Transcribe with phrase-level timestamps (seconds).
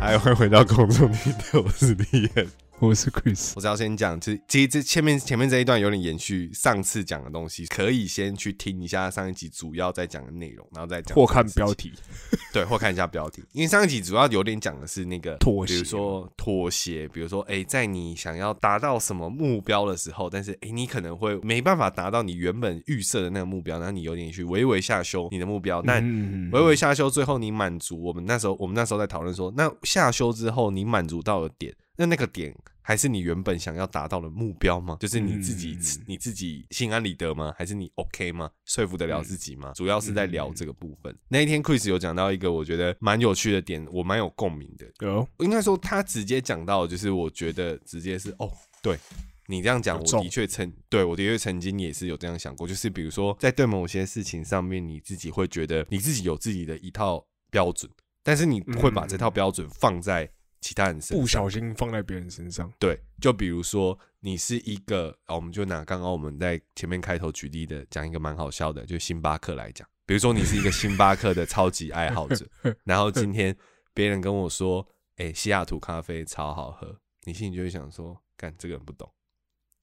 [0.00, 2.69] 还会回到公众频道，我是李彦。
[2.82, 11.92] 我是 Chris，我是要先讲，其实其实这前面前面这一段有点延续上次讲的东西，可以先去听一下上一集主要在讲的内容，然后再讲或看标题。
[12.54, 34.96] 对，或看一下标题，因为上一集主要有点讲的是那个妥协比如说妥协，比如说哎、在你想要达到什么目标的时候，但是哎、你可能会没办法达到你原本预设的那个目标，然后你有点去微微下修你的目标，但嗯微微下修，最后你满足我们那时候我们那时候在讨论说，那下修之后你满足到的点，那那个点还是你原本想要达到的目标吗？
[34.98, 37.54] 就是你自己、嗯你自己心安理得吗？
[37.58, 38.50] 还是你 OK 吗？
[38.64, 39.70] 说服得了自己吗？
[39.74, 41.14] 主要是在嗯聊这个部分。
[41.28, 44.86] 那一天 Chris 有讲到一个我觉得蛮有趣的点，我蛮有共鸣的。
[45.00, 48.98] 有应该说他直接讲到，就是我觉得直接是哦，对
[49.46, 60.30] 你这样讲，我的确曾对我的确曾经也是有这样想过，就是比如说在对某些事情上面，你自己会觉得你自己有自己的一套标准，但是你会把这套标准放在
[60.60, 72.46] 其他人身上，不小心放在别人身上，对，就比如说你是一个，啊，我们就拿刚刚我们在前面开头举例的，讲一个蛮好笑的，就星巴克来讲，比如说你是一个星巴克的超级爱好者，
[72.84, 73.56] 然后今天
[73.94, 74.86] 别人跟我说，
[75.16, 79.10] 哎、西雅图咖啡超好喝，你心里就会想说，干这个人不懂，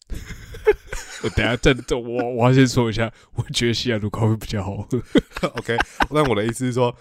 [1.23, 5.01] 我等下这这我我要先说一下，我觉得西雅图咖啡比较好喝。
[5.57, 5.75] OK，
[6.13, 6.95] 但我的意思是说，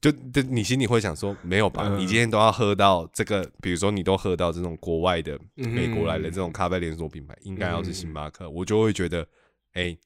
[0.00, 1.84] 就就你心里会想说，没有吧？
[1.86, 9.26] 嗯你今天都要喝到这个，比如说你都喝到这种国外的、嗯美国来的这种咖啡连锁品牌，应该要是星巴克，我就会觉得，
[9.74, 9.96] 哎、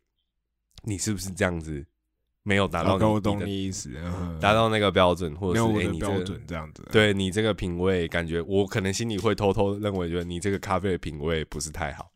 [0.83, 1.85] 你是不是这样子
[2.43, 6.87] 没有达到你我懂的你意思，嗯达到那个标准，或者哎你这个准这样子。
[6.93, 12.11] 对你这个品味，感觉我可能心里会偷偷认为，觉得你这个咖啡的品味不是太好。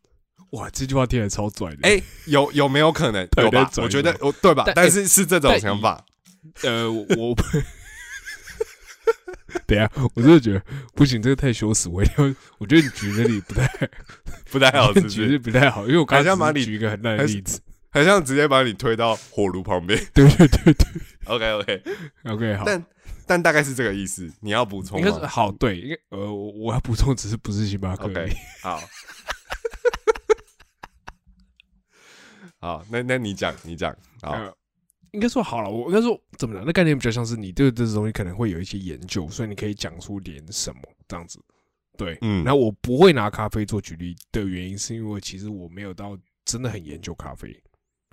[0.51, 1.79] 哇，这句话听起来超拽的。
[1.87, 3.69] 哎、有有没有可能 有吧？
[3.77, 4.63] 我觉得我对吧？
[4.65, 6.05] 但但是是这种想法，
[6.63, 7.35] 呃，我我
[9.65, 10.61] 等一下，我真的觉得
[10.93, 11.89] 不行，这个太羞耻。
[11.89, 13.67] 我一定要，我觉得你举的例不太
[14.51, 15.41] 不太好，是不举是的？
[15.51, 17.59] 不太好，因为我好像把你举一个很烂的例子。
[17.89, 19.97] 很像直接把你推到火炉旁边。
[20.13, 20.87] 对对对对
[21.25, 22.63] OK OK，，OK，好。
[22.65, 22.85] 但
[23.25, 24.31] 但大概是这个意思。
[24.41, 28.03] 你要补充吗应该是好，对，应该呃，我我要补充，只是不是星巴克。
[28.03, 28.29] ？OK，
[28.61, 28.79] 好，
[32.59, 33.95] 好，那那你讲，你讲，
[35.11, 36.65] 应该说好了，我应该说怎么讲？
[36.65, 41.39] 那概念比较像是你对这种东西可能会有一些研究，所以你可以讲出点什么这样子。
[41.97, 47.59] 对，嗯然后我不会拿咖啡做举例的原因，是因为其实我没有到真的很研究咖啡，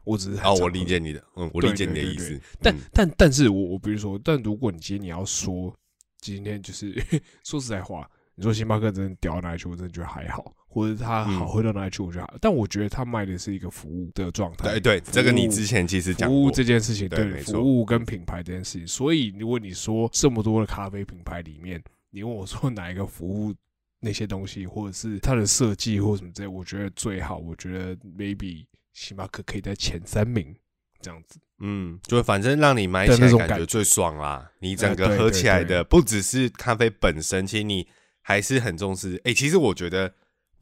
[0.04, 0.98] 我只是很哦，我理解。
[0.98, 2.40] 你的，嗯，我理解你的意思。
[2.62, 5.74] 但嗯但但是我我比如说，但如果你今天你要说
[6.20, 6.94] 今天就是
[7.44, 12.34] 说实在话，你说星巴克真的屌到哪里去，我真的觉得还好，或者它好嗯喝到哪里去，我觉得还。
[12.40, 18.86] 但我觉得它卖的是一个服务的状态，对对，这个你之前其实讲服务过，这件事情，对对服务跟品牌这件事情。
[18.86, 21.80] 所以如果你说这么多的咖啡品牌里面，
[22.10, 23.54] 你问我说哪一个服务
[24.00, 30.54] 那些东西，或者是它的设计或什么之类，我觉得最好，我觉得 maybe 星巴克可以在前三名
[31.00, 31.38] 这样子。
[31.60, 34.50] 嗯，就反正让你买起来感觉最爽啦。
[34.58, 37.86] 你整呃个喝起来的不只是咖啡本身，其实你
[38.20, 39.20] 还是很重视。
[39.24, 40.12] 哎，其实我觉得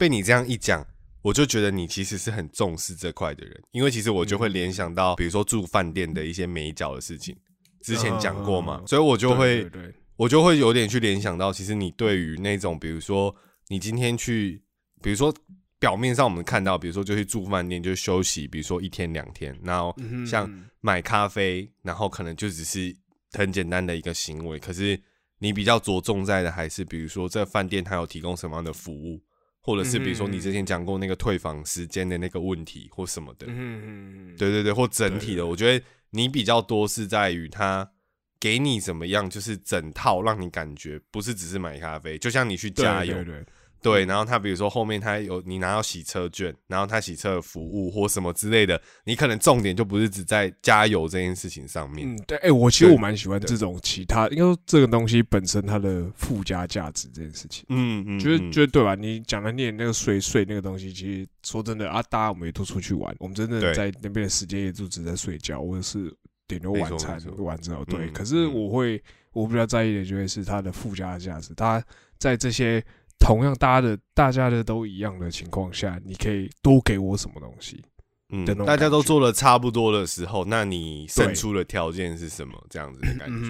[0.03, 0.85] 被你这样一讲，
[1.23, 4.53] 我就觉得你其实是很重视这块的人，因为其实我就会嗯。
[4.53, 7.37] 联想到，比如说住饭店的一些美角的事情，
[7.83, 9.71] 之前讲过嘛，嗯所以我就会
[10.17, 13.33] 我就会有点去联想到，其实你对于那种，比如说
[13.69, 14.61] 你今天去，
[15.01, 15.33] 比如说
[15.79, 19.95] 表面上我们看到，比如说就去住饭店就休息，比如说一天两天，然后
[20.27, 20.65] 像嗯。
[20.81, 22.93] 买咖啡，然后可能就只是
[23.39, 25.01] 很简单的一个行为，可是
[25.39, 29.23] 你比较着重在的还是，比如说这饭店它有提供什么样的服务，
[29.62, 33.47] 或者是比如说你之前讲过那个退房时间的那个问题或什么的，
[34.37, 37.88] 对对对，或整体的，我觉得你比较多是在于他
[38.41, 43.47] 给你怎么样，就是整套让你感觉不是只是买咖啡，就像你去加油，对对
[43.82, 52.08] 对，然后他比如说后面他有你拿到洗车券，然后他洗车的服务或什么之类的，你可能重点就不是只在加油这件事情上面。
[52.08, 57.64] 嗯，对，哎、我其实我蛮喜欢这种其他，应该说这个东西本身它的附加价值这件事情。
[57.69, 58.94] 嗯嗯，觉得嗯觉得对吧？
[58.94, 66.14] 你讲的念那个睡睡那个东西，其实说真的啊，大家我们也都出去玩，我们真的在那边的时间也就只在睡觉，或者是
[66.46, 68.06] 点个晚餐错没错完之后，对。
[68.06, 69.02] 嗯可是嗯我会
[69.32, 71.82] 我比较在意的就会是它的附加价值，它
[72.19, 72.85] 在这些
[73.23, 77.81] 同样大家的大家的都一样的情况下，你可以多给我什么东西？
[78.35, 82.55] 嗯大家都做的差不多的时候，那你胜出的条件是什么？
[82.71, 83.47] 这样子的感觉，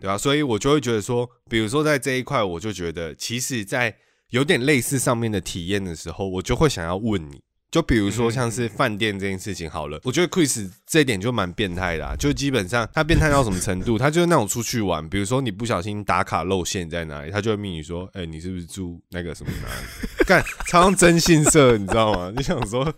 [0.00, 3.96] 对啊，所以我就会觉得说，比如说在这一块，我就觉得，其实，在
[4.30, 20.24] 有点类似上面的体验的时候，我就会想要问你，就比如说像是饭店这件事情好了，我觉得 Chris 这一点就蛮变态的、啊，就基本上他变态到什么程度， 他就是那种出去玩，比如说你不小心打卡露馅在哪里，他就会命你说，哎、你是不是住那个什么哪里？
[20.24, 22.32] 干，超像征信社，你知道吗？
[22.36, 22.90] 你想说，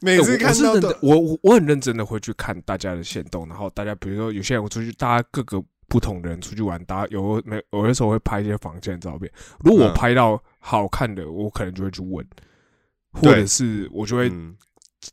[0.00, 9.30] 每次看到都是认真，我我我很认真的会去看大家的行动，然后大家比如说有些人我出去，大家各个不同的人出去玩，大家有没有的时候会拍一些房间的照片。
[9.60, 12.26] 如果我嗯拍到好看的，我可能就会去问，
[13.12, 14.56] 或者是我就会嗯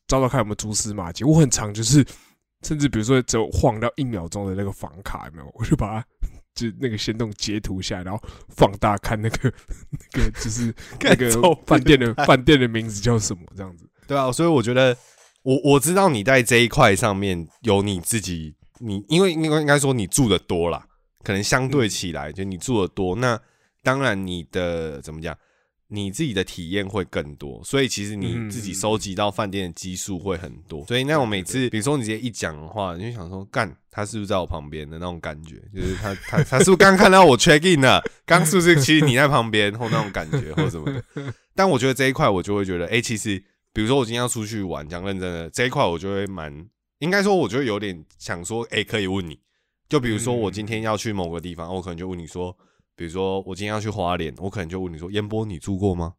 [0.08, 1.24] 找找看有没有蛛丝马迹。
[1.24, 2.06] 我很常就是，
[2.64, 5.52] 甚至比如说只有晃到一秒钟的那个房卡，有没有？
[5.56, 6.08] 我就把它
[6.56, 9.54] 就那个先动截图下来，然后放大看那个
[10.14, 13.90] 那个就是那个饭店的饭店的名字叫什么这样子。
[14.08, 14.96] 对啊，所以我觉得
[15.44, 20.86] 我我知道你在这一块上面有你自己，你因为应该应该说你住的多啦，
[21.24, 23.40] 可能相对起来就你住的多，那
[23.84, 25.38] 当然你的怎么讲，
[25.88, 43.44] 你自己的体验会更多，所以其实你自己收集到饭店的基数会很多，所以那我每次比如说你直接一讲的话，你就想说干他是不是在我旁边的那种感觉，就是他他他是不是刚看到我 check in 了，刚是不是其实你在旁边或那种感觉或什么的，但我觉得这一块我就会觉得，哎、其实。
[43.76, 46.66] 比如说我今天要出去玩，讲认真的这一块，我就会蛮
[47.00, 49.38] 应该说，我就会有点想说，哎、可以问你，
[49.90, 52.58] 就比如说我今天要去某个地方，我可能就问你说，
[52.96, 56.14] 比如说我今天要去花莲，我可能就问你说，烟波你住过吗？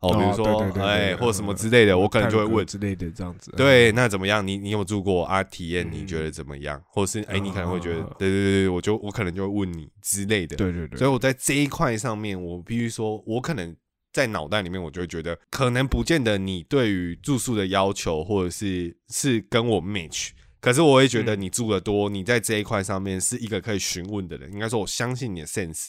[0.00, 3.50] 哦，比如说哎、或者什么之类的，我可能就会问，之类的这样子。
[3.56, 4.46] 对，那怎么样？
[4.46, 5.42] 你你有住过啊？
[5.42, 6.78] 体验你嗯觉得怎么样？
[6.88, 13.74] 或者是哎、你可能会觉得啊，对对对对，我就我可能就会问你之类的，对对对，所以我在这一块上面，我必须说，我可能
[14.12, 24.52] 在脑袋里面，我就会觉得，可能不见得你对于住宿的要求，或者是是跟我 match，可是我会觉得嗯你住的多，你在这一块上面是一个可以询问的人。
[24.52, 25.88] 应该说，我相信你的 sense，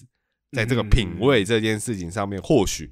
[0.56, 2.90] 在这个品味这件事情上面，或许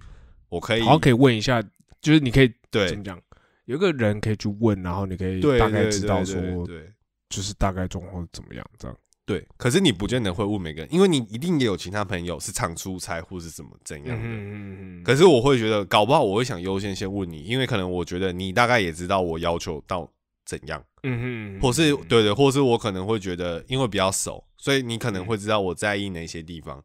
[0.49, 1.61] 我可以好像可以问一下，
[2.01, 3.19] 就是你可以对怎么讲？
[3.65, 6.91] 有一个人可以去问，然后你可以大概知道说，对
[7.29, 8.97] 就是大概状况怎么样这样。
[9.25, 14.21] 对，可是你不见得会问每个人，因为你一定也有其他朋友是常出差或是怎么怎样的。
[14.21, 20.11] 嗯嗯可是我会觉得，搞不好我会想优先先问你，因为可能我觉得你大概也知道我要求到
[20.45, 26.83] 怎样，嗯哼或是对对，或是我可能会觉得，因为比较熟，所以你可能会知道我在意哪些地方，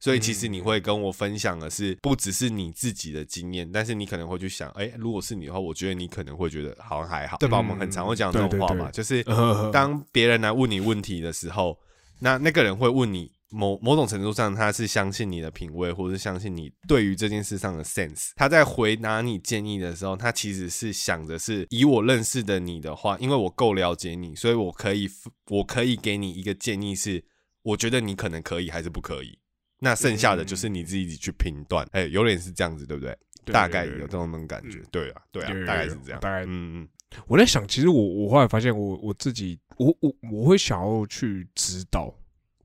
[0.00, 7.58] 所以其实你会跟我分享的是不只是你自己的经验，但是你可能会去想，哎、如果是你的话，我觉得你可能会觉得好像还好，对吧？
[7.58, 11.78] 我们很常会讲这种话嘛，就是呃当别人来问你问题的时候，
[12.20, 18.32] 那那个人会问你某某种程度上，他是相信你的品味，或者是相信你对于这件事上的 sense。
[18.36, 25.08] 他在回答你建议的时候，他其实是想着是以我认识的你的话，因为我够了解你，所以我可以
[25.50, 27.24] 我可以给你一个建议是，
[27.62, 29.38] 我觉得你可能可以还是不可以。
[29.78, 33.16] 那剩下的就是你自己去评断，哎、有点是这样子，对不对？
[33.44, 36.88] 对大概有这种那种感觉嗯，对啊，对啊大概是这样，大概嗯嗯
[37.26, 42.14] 我在想，其实我我后来发现我，我自己，我我我会想要去指导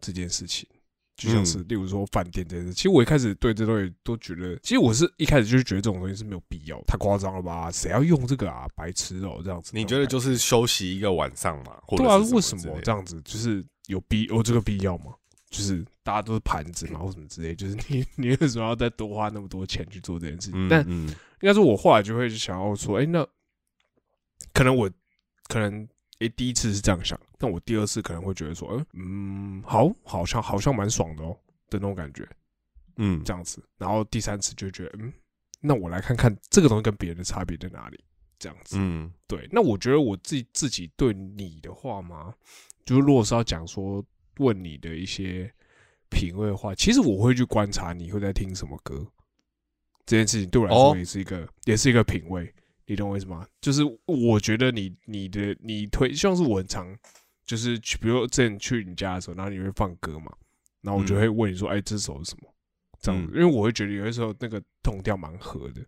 [0.02, 0.68] 这件事情，
[1.16, 2.74] 就像是嗯例如说饭店这件事。
[2.74, 7.72] 其实我一开始对这东西都觉得，其实我是一开始就是觉得这种东西是没有必要，太夸张了吧？
[7.72, 8.68] 谁要用这个啊？
[8.76, 9.72] 白痴哦、这样子。
[9.74, 11.78] 你觉得就是休息一个晚上嘛？
[11.96, 12.18] 对啊？
[12.34, 13.22] 为什么这样子？
[13.24, 15.14] 就是有必有这个必要吗？
[15.54, 20.68] 就是大家都是盘子嘛，或什么之类，就是你 你为什么要再多花那么多钱去做这件事情？
[20.68, 21.08] 但嗯嗯
[21.42, 23.24] 应该是，我后来就会想要说，哎、那
[24.52, 24.90] 可能我
[25.48, 25.88] 可能
[26.20, 31.38] 诶、第一次是这样想，但我第二次可能会觉得说，呃嗯，好，好像好像蛮爽的哦
[31.70, 32.28] 的那种感觉，
[32.96, 33.64] 嗯，这样子。
[33.78, 35.14] 然后第三次就觉得，嗯，
[35.62, 38.00] 那我来看看这个东西跟别人的差别在哪里，
[38.40, 38.78] 这样子。
[38.80, 42.34] 嗯对，那我觉得我自己自己对你的话嘛，
[42.86, 44.04] 就是如果是要讲说
[44.38, 45.52] 问你的一些
[46.10, 49.06] 品味的话，其实我会去观察你会在听什么歌，
[50.06, 52.54] 这件事情对我来说哦也是一个、也是一个品味，
[52.86, 53.48] 你懂我意思吗？
[53.62, 56.96] 就是我觉得你你的你推像是我很常
[57.46, 60.32] 就是去，比如说之前去你家的时候，然后你会放歌嘛，
[60.82, 62.54] 然后我就嗯会问你说，哎、这首是什么？
[63.02, 65.82] 这样子，因为我会觉得有的时候那个痛调蛮合的，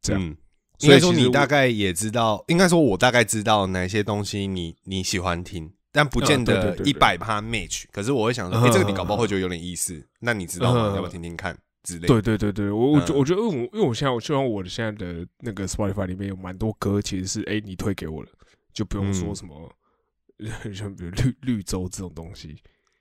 [0.00, 0.22] 这样。
[0.22, 0.36] 嗯
[0.80, 7.84] 应该说你所以其实我大概也知道，应该说我大概知道哪些东西你你喜欢听，但不见得一百趴 match。
[7.90, 10.92] 可是我会想说，嗯哎，这个你搞不好会觉得有点意思，那你知道吗？
[10.92, 12.08] 嗯要不要听听看之类的？
[12.08, 18.30] 对对对对，我我我觉得，因为我因为我现在我希望我的现在的那个 Spotify 里面有蛮多歌，其实是哎、你推给我的，
[18.74, 19.72] 就不用说嗯什么，
[20.74, 22.56] 像比如绿绿洲这种东西，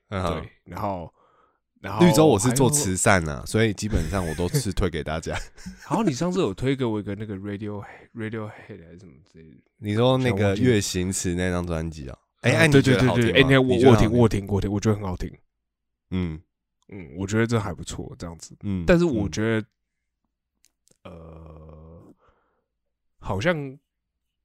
[0.10, 1.14] 嗯对，然后
[1.82, 5.34] 然后绿洲我是做慈善啊，所以基本上我都是推给大家。
[5.90, 7.84] 然后，你上次有推给我一个那个 Radio
[8.16, 9.58] Radio Head 还是什么之类的？
[9.80, 12.18] 你说那个月行词那张专辑啊？
[12.46, 15.32] 哎、呃哎，对对对对，哎，你看我我听我听我听，我觉得很好听。
[16.12, 16.40] 嗯
[16.90, 18.56] 嗯，我觉得这还不错，这样子。
[18.62, 19.68] 嗯，但是我嗯觉得，
[21.10, 22.14] 呃，
[23.18, 23.80] 好像应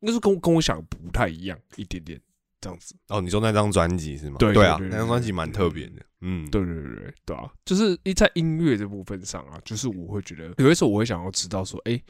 [0.00, 2.18] 该是跟跟我想的不太一样一点点，
[2.62, 2.96] 这样子。
[3.08, 4.36] 哦，你说那张专辑是吗？
[4.38, 6.02] 对对啊，那张专辑蛮特别的。
[6.22, 12.02] 嗯，对对对对对啊，就是一在音乐这部分上啊，就是我会觉得有的时候我会想要知道说，哎、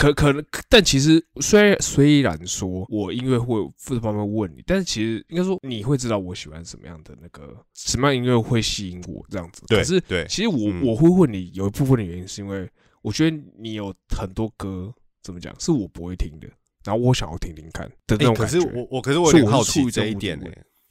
[0.00, 9.62] 可可能，但其实虽然虽然说我音乐会这方面问你，但是其实应该说你会知道我喜欢什么样的那个什么样音乐会吸引我这样子。
[9.68, 12.66] 对可是对其实我、嗯我会问你有一部分的原因是因为
[13.02, 14.90] 我觉得你有很多歌
[15.22, 16.48] 怎么讲是我不会听的，
[16.82, 18.58] 然后我想要听听看的那种感觉。
[18.58, 20.46] 是我我可是我有点好奇这一点呢、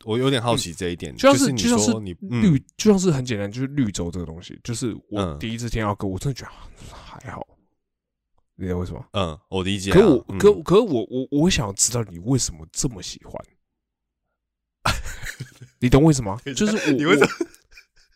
[0.06, 7.46] 我有点好奇这一点，就像是你就像是说你绿嗯，就像是很简单，就是绿洲这个东西，就是我嗯第一次听到歌，我真的觉得啊还好。
[8.60, 9.06] 你知道为什么？
[9.14, 9.94] 嗯，我理解啊。
[9.94, 13.34] 可我嗯可可我我我想要知道你为什么这么喜欢，
[15.80, 16.38] 你懂为什么？
[16.56, 17.28] 就是我你为什么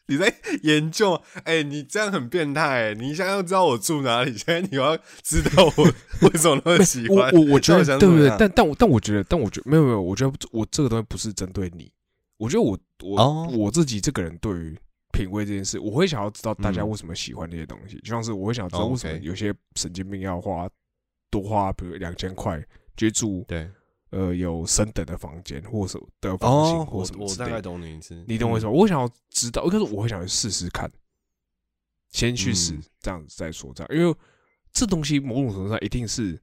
[0.08, 1.22] 你在研究？
[1.46, 2.96] 哎、你这样很变态、欸！
[2.96, 5.84] 你现在要知道我住哪里，现在你要知道我
[6.28, 7.32] 为什么那么喜欢。
[7.32, 8.28] 我我觉那得对不对？
[8.38, 11.90] 但但我但我觉得，但我觉得没有没有，我觉得我这个东西不是针对你，
[12.38, 14.78] 我觉得我我、哦我自己这个人对于
[15.14, 16.90] 品味这件事，我会想要知道大家嗯。
[16.90, 20.70] 为什么喜欢这些东西，就像是我会想知道哦为什么有些神经病要花
[21.30, 22.62] 多花，比如两千块
[22.98, 23.70] 去住对。
[24.10, 27.62] 呃有升等的房间，或者的房型，哦，或我我大概什么之类的。
[27.64, 28.24] 懂你意思。
[28.28, 28.72] 你懂我意思吗？
[28.72, 28.76] 嗯。
[28.76, 30.88] 我想要知道，可是我会想去试试看，
[32.12, 34.16] 先去试嗯，这样子再说，这样，因为
[34.72, 36.40] 这东西某种程度上一定是，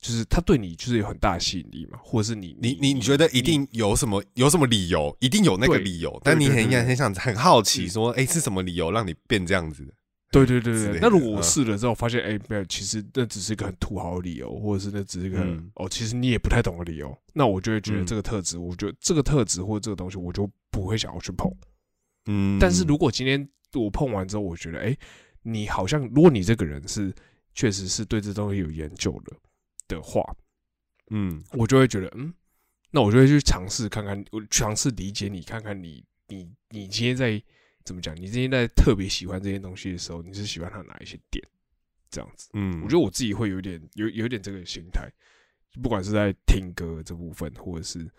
[0.00, 5.16] 就是他对你就是有很大的吸引力嘛，或者是你你你你觉得一定有什么有什么理由？
[5.20, 9.92] 一定有那个理由，但你很对对对很想很好奇，嗯说，哎、是什么理由让你变这样子的？
[10.30, 21.50] 对对对对那如果我嗯试了之后发现，哎，没有，其实那只是一个很土豪的理由，或者是那只是一个嗯哦，其实你也不太懂的理由，那我就会觉得嗯这个特质，我觉得这个特质或者这个东西，我就不会想要去碰。
[22.26, 24.94] 嗯，但是如果今天我碰完之后，我觉得，哎、
[25.42, 27.10] 你好像，如果你这个人是
[27.54, 29.32] 确实是对这东西有研究的
[29.88, 30.22] 的话，
[31.10, 32.32] 嗯我就会觉得，嗯，
[32.90, 37.42] 那我就会去尝试看看，我尝试理解你，看看你，你，你今天在
[37.84, 38.14] 怎么讲？
[38.14, 41.42] 你今天在特别喜欢这些东西的时候，你是喜欢它哪一些点？
[42.10, 45.10] 这样子，嗯，我觉得我自己会有点有有点这个心态，
[45.82, 48.10] 不管是在听歌这部分，或者是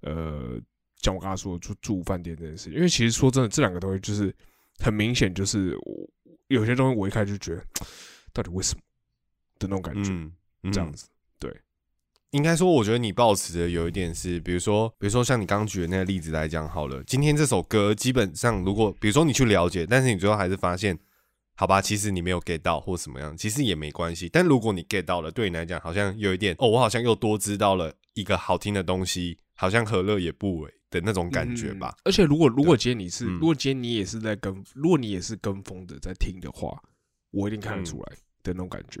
[0.00, 0.60] 呃，
[0.96, 4.34] 像我刚刚说的住住饭店这件事情，因为其实说真的，这两个东西就是
[4.80, 6.10] 很明显，就是我
[6.48, 7.64] 有些东西我一开始就觉得，
[8.32, 8.80] 到底为什么
[9.60, 10.32] 的那种感觉，嗯，
[10.64, 11.06] 嗯这样子。
[12.32, 20.98] 应该说，我觉得你抱持的有一点是，比如说，比如说像你刚刚举的那个例子来讲好了，今天这首歌基本上，如果比如说你去了解，但是你最后还是发现，
[21.54, 24.28] 好吧，其实你没有 get 到或什么样，其实也没关系。
[24.28, 32.00] 但如果你 get 到了，对你来讲好像有一点，哦，我好像又多知道了一个好听的东西，好像何乐也不为的那种感觉吧嗯。
[32.04, 36.76] 而且如果如果今天你是，嗯如果今天你也是在跟，如果你也是跟风的在听的话，
[37.30, 38.12] 我一定看得出来
[38.42, 39.00] 的那种感觉，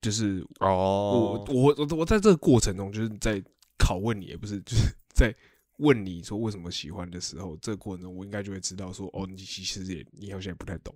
[0.00, 3.42] 就是哦我我我我在这个过程中，就是在
[3.78, 4.82] 拷问你，也不是就是
[5.14, 5.34] 在
[5.78, 10.94] 问你说为什么喜欢的时候，这个过程中我应该就会知道说，哦，你其实也你好像也不太懂，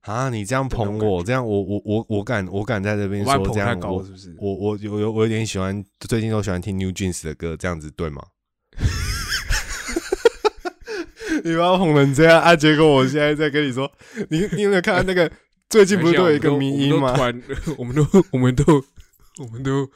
[0.00, 4.34] 啊，你这样捧我，这样我我我我敢我敢在这边说这样我是不是？
[4.38, 8.22] 我我有有我有点喜欢，最近都喜欢听 New Jeans 的歌，这样子对吗？
[11.44, 12.56] 你把我捧成这样啊！
[12.56, 13.90] 结果我现在在跟你说，
[14.30, 15.30] 你你有没有看到那个
[15.68, 17.14] 最近不是都有一个迷音吗？
[17.76, 18.64] 我们都我们都
[19.38, 19.90] 我们都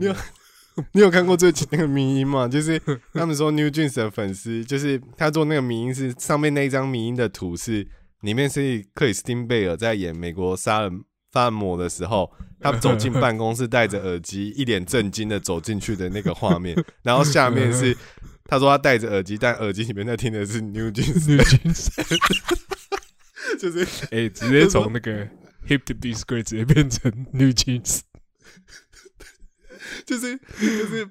[0.00, 0.16] 你有
[0.92, 2.48] 你有看过最近那个迷音吗？
[2.48, 2.80] 就是
[3.12, 7.86] 他们说 New Jeans 的粉丝，就是他做那个迷音是上面那一张迷音的图是
[8.22, 17.96] 里面是克里斯汀贝尔在演美国杀人犯魔的时候，他走进办公室戴着耳机，一脸震惊的走进去的那个画面，然后下面是
[18.46, 21.36] 他说他戴着耳机，但耳机里面在听的是 New Jeans，
[23.58, 25.26] 就是哎，直接从那个
[25.68, 28.00] Hip to Disc 直接变成 New Jeans，
[30.06, 31.08] 就是就是，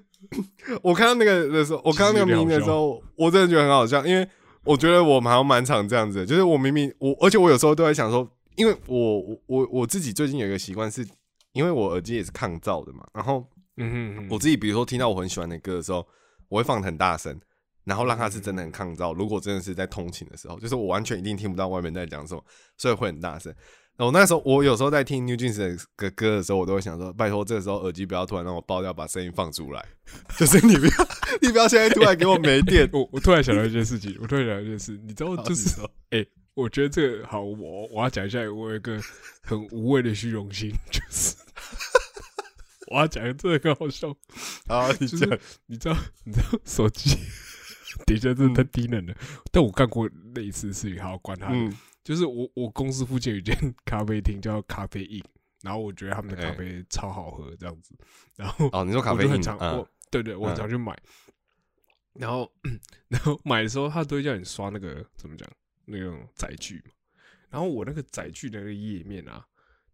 [0.81, 4.27] 我看到那个的时候，我看到那个名的时候，我真的觉得很好笑，因为
[4.63, 11.05] 我觉得我们好像蛮常这样子的，就是我明明我，而且我有时候都在想说，因为我我我我自己最近有一个习惯是，
[11.53, 13.45] 因为我耳机也是抗噪的嘛，然后
[13.77, 16.07] 嗯哼，我自己比如说听到我很喜欢的歌的时候，
[16.49, 17.39] 我会放得很大声。
[17.83, 19.13] 然后让它是真的很抗噪。
[19.13, 22.43] 如果真的是在通勤的时候，就是我完全一定听不到外面在讲什么，
[22.77, 23.53] 所以会很大声。
[23.97, 29.85] 我那时候我有时候在听 New Jeans 的歌歌的时候，我都会想说，拜托这个时候耳机不要突然让我爆掉，把声音放出来，
[30.35, 31.07] 就是你不要
[31.41, 32.89] 你不要现在突然给我没 电。
[32.91, 36.25] 我我突然想到一件事情，我突然想到一件事，你知道就是说哎、
[36.55, 38.99] 我觉得这个好，我我要讲一下，我有一个
[39.43, 41.35] 很无谓的虚荣心，就是
[42.87, 44.15] 我要讲这个很好笑，
[44.67, 47.15] 好，你就是讲，你知道你知道手机，
[48.05, 49.15] 等一下真的太低能了，
[49.51, 51.51] 但我干过类似的事情，还要管他
[52.03, 53.55] 就是我我公司附近有一间
[53.85, 55.23] 咖啡厅叫咖啡印，
[55.61, 57.95] 然后我觉得他们的咖啡超好喝，这样子，
[58.35, 60.57] 然后哦，你说咖我就很啡因嗯常我对对，我很嗯。
[60.57, 60.97] 常去买。
[62.13, 62.51] 然后，
[63.07, 65.49] 然后买的时候，他都会叫你刷那个怎么讲，
[65.85, 66.91] 那种载具嘛。
[67.49, 69.43] 然后我那个载具的那个页面啊，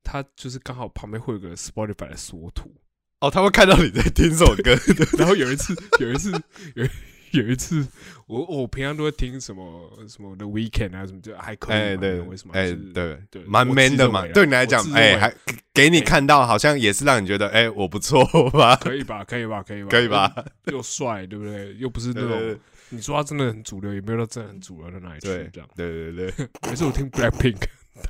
[0.03, 2.73] 它就是刚好旁边会有个 Spotify 的缩图。
[3.21, 4.75] 哦，他会看到你在听这首歌，
[5.17, 6.31] 然后有一次，有一次，
[6.75, 6.85] 有
[7.33, 7.86] 有一次，
[8.27, 11.81] 我我平常都会听什么什么的 Weekend 啊，什么就还可以嘛。
[11.83, 12.53] 哎，对为什么？
[12.53, 15.33] 哎，就是对对蛮 man 的嘛，对你来讲哎，为还
[15.74, 18.75] 给你哎看到，好像也是让你觉得，哎，我不错吧？
[18.77, 19.24] 可以吧？
[19.24, 19.62] 可以吧？
[19.63, 19.89] 可以吧？
[19.89, 20.33] 可以吧？
[20.65, 20.81] 又？
[20.81, 21.75] 帅，对不对？
[21.77, 22.59] 又不是那种
[22.89, 25.69] 你说他真的很主流，也没有到真的很主流的那一去对这样。
[25.75, 27.62] 对对对， 每次我听 Blackpink，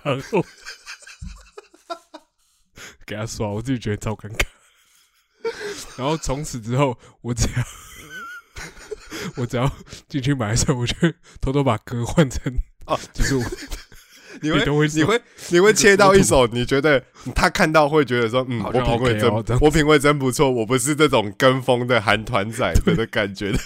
[0.04, 0.44] 然后
[3.06, 4.46] 给他刷，我自己觉得超尴尬。
[5.98, 7.64] 然后从此之后，我只要
[9.38, 9.72] 我只要
[10.08, 10.94] 进去买的时候，我就
[11.42, 12.54] 偷偷把歌换成
[12.86, 13.44] 哦， 就是我
[14.42, 17.04] 你会你会你会切到一首，你觉得
[17.36, 23.60] 他看到会觉得说，嗯，我品味 OK 真我品味真不错，我不是这种跟风的韩团仔的的感觉的。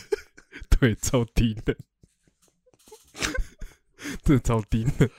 [0.79, 1.75] 对超低的，
[4.23, 5.09] 这超低的。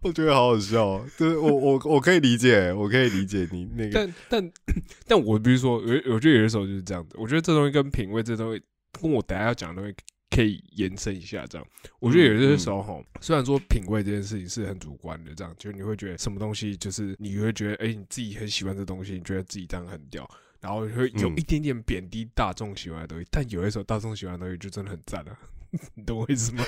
[0.00, 4.52] 我觉得好好笑哦，就是我我我可以理解，我可以理解你那个，但但
[5.06, 7.14] 但我比如说，我我觉得有的时候就是这样子。
[7.16, 8.60] 我觉得这东西跟品味这东西，
[9.00, 9.96] 跟我等下要讲的东西
[10.30, 11.46] 可以延伸一下。
[11.46, 11.66] 这样，
[11.98, 20.28] 我觉得有些时候哈，虽然说品味这件事情是很主观的，这样就是你会觉得什么东西，就是你会觉得，哎、你自己很喜欢这东西，你觉得自己这样很屌，
[20.60, 23.26] 然后会有嗯一点点贬低大众喜欢的东西。
[23.30, 25.38] 但有的时候大众喜欢的东西就真的很赞啊，
[25.94, 26.64] 你懂我意思吗？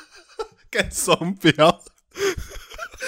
[0.70, 1.82] 干双标，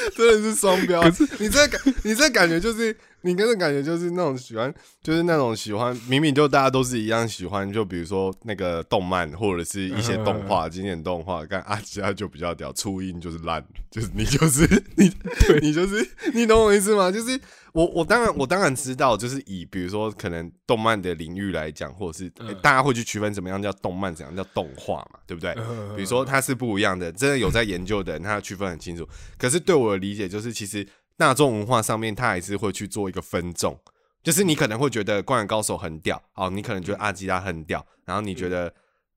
[0.17, 1.03] 真的是双标。
[1.39, 15.13] 你这感，你这感觉就是，你跟这感觉就是那种喜欢，就是那种喜欢，明明就大家都是一样喜欢，就比如说那个动漫或者是一些动画、经典动画，但阿吉他就比较屌，初音就是烂，就是你就是 你，
[15.61, 17.11] 你就是你懂我意思吗？
[17.11, 17.39] 就是
[17.73, 22.29] 我我当然我当然知道，就是以比如说可能动漫的领域来讲，或者是、
[22.61, 25.53] 大家会去区分怎么样叫动漫，怎样叫动画嘛，对不对？
[25.53, 29.09] 呃比如说它是不一样的，真的有在研究的人，他区分很清楚。
[29.39, 33.79] 可是对我的理解就是，其实大众文化上面，他还是会去做一个分众，
[34.23, 38.73] 就是你可能会觉得《灌篮高手》很屌，哦，你可能觉得阿基拉很屌，然后你觉得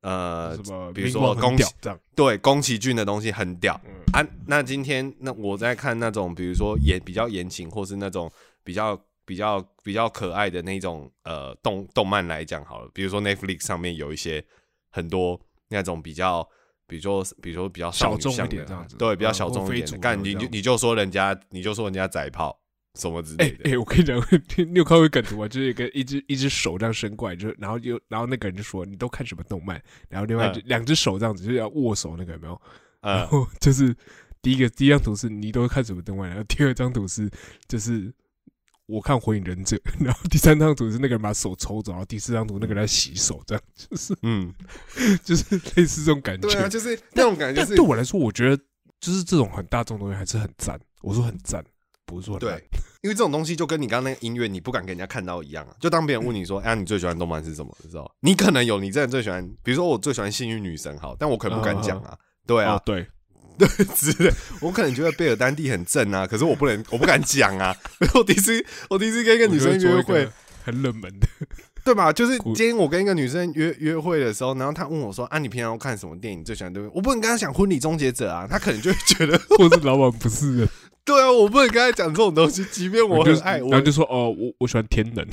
[0.05, 1.63] 呃，什么比如说宫崎
[2.15, 4.27] 对宫崎骏的东西很屌嗯啊。
[4.45, 8.31] 那今天那我在看那种，比如说言比较言情，或是那种
[8.63, 14.43] 比较比较比较可爱的那种呃动动漫来讲好了，比如说 Netflix 上面有一些
[14.91, 15.39] 很多
[15.69, 16.47] 那种比较。
[16.87, 22.55] 比如说，比如说比较小众一点这样子对，比较嗯小众一点干，你你就说人家，你就说人家宅炮
[22.95, 23.71] 什么之哎类的。
[23.71, 24.17] 哎、我跟你讲，
[24.57, 25.47] 你有看过梗图吗？
[25.47, 29.81] 就是一个一只一只手这样伸过来，就然后就然后那个人就说你都看什么动漫？
[30.09, 32.61] 然后另外两只手这样子就是要握手那个有没有？
[33.01, 33.95] 然嗯，后就是
[34.41, 36.27] 第一个第一张图是你都看什么动漫？
[36.29, 37.29] 然后第二张图是
[37.67, 38.11] 就是
[38.87, 44.53] 我看火影忍者，然后第三张图是那个人把手抽走，然后第四张图那个人在洗手，这样就是嗯，
[45.23, 46.47] 就是类似这种感觉。
[46.47, 48.63] 对啊，就是那种感觉但就是对我来说，我觉得
[48.99, 50.79] 就是这种很大众的东西还是很赞。
[51.01, 51.63] 我说很赞，
[52.05, 52.51] 不是说很对，
[53.01, 55.75] 因为这种东西就跟你刚刚那个音乐，你不敢给人家看到一样啊。
[55.79, 62.17] 就当别人问你说：“哎、你最喜欢动漫是什么？”的时候，你可能有你真的最喜欢，比如说我最喜欢幸运女神，好，但我可能不敢讲啊。
[62.47, 63.07] 对啊哦，对，
[63.95, 67.75] 之类，我可能觉得贝尔丹蒂很正啊，可是我不能，我不敢讲啊。
[68.13, 70.29] 我第一次，我第一次跟一个女生约会，
[70.63, 71.27] 很冷门的。
[71.83, 72.11] 对吧？
[72.11, 76.43] 就是今天我跟一个女生约约会的时候，然后她问我说：“啊，你平常都看什么电影？
[76.43, 80.69] 最喜欢对不对？”我不能跟她讲《婚礼终结者》啊，她可能就会觉得，我是老板不是人，
[81.05, 85.25] 对啊，我不能跟他讲这种东西， 即便我很爱我然后就说哦，我我喜欢天能，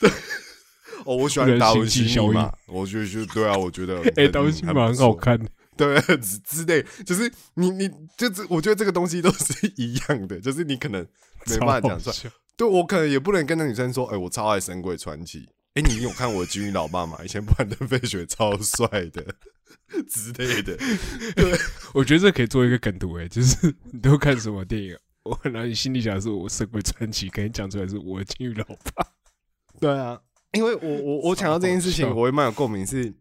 [1.06, 2.28] 哦，我喜欢达文西星际效应。
[2.30, 5.38] 密码，我觉得就对啊，我觉得 哎，达文西码很好，看。
[5.38, 11.04] 的，对之之类，就是你你就是我觉得这个东西都是一样的，就是你可能
[11.46, 12.16] 没办法讲出来。
[12.56, 15.40] 对我可能也不能跟那女生说，哎、我超爱《神鬼传奇》，
[15.74, 17.18] 哎，你有看我的《金鱼老爸》吗？
[17.24, 19.24] 以前布兰登·费雪超帅的。
[20.08, 20.76] 之类的。
[21.36, 21.58] 对。
[21.92, 24.96] 我觉得这可以做一个梗图，哎，就是你都看什么电影？
[25.24, 29.06] 我然后你心里想的是我《神鬼传奇》，跟你讲出来是我的金鱼老爸。
[29.80, 30.20] 对啊，
[30.52, 32.86] 因为我我我讲到这件事情，我也蛮有共鸣。
[32.86, 33.12] 是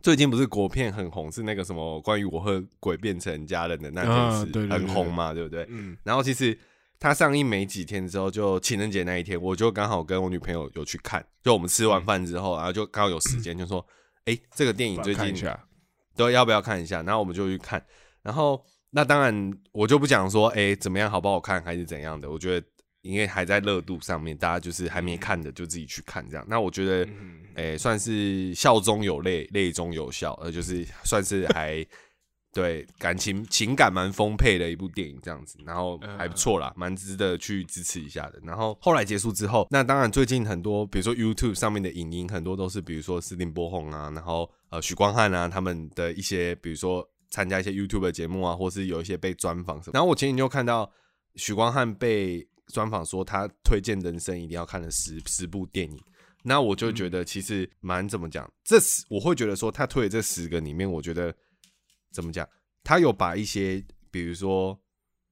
[0.00, 5.66] 最近不是国片很红，是那个什么关于我和鬼变成家人的那件事，啊对对对很红嘛，对不对？
[5.70, 6.56] 嗯，然后其实
[7.00, 13.84] 它上映没几天之后，就情人节那一天，我就刚好跟我女朋友有去看，就我们吃完饭之后，然后就刚好有时间，就说，
[14.26, 15.34] 哎、这个电影最近
[16.14, 17.02] 对，要不要看一下？
[17.02, 17.84] 然后我们就去看，
[18.22, 22.66] 然后那当然我就不讲说，哎、怎么样好不好看还是怎样的，我觉得
[23.02, 26.44] 因为还在热度上面，大家就是还没看的就自己去看这样。
[26.48, 31.86] 那我觉得，嗯，哎、算是笑中有泪，泪中有笑，呃，就是 算是还
[32.52, 38.40] 对感情情感蛮丰沛的一部电影这样子，然后还不错啦，蛮值得去支持一下的。
[38.42, 49.92] 然后后来结束之后，那当然最近很多，比如说 YouTube 上面的影音，很多都是比如说斯林波红啊，然后呃许光汉啊他们的一些，比如说参加一些 YouTube 的节目啊，或是有一些被专访什么。
[49.94, 50.90] 然后我前几天就看到
[51.36, 56.00] 许光汉被专访说他推荐人生一定要看的十十部电影。
[56.44, 61.34] 那我就觉得其实蛮怎么讲，这十我会觉得说他推的这十个里面，我觉得
[62.12, 62.48] 怎么讲，
[62.84, 64.78] 他有把一些比如说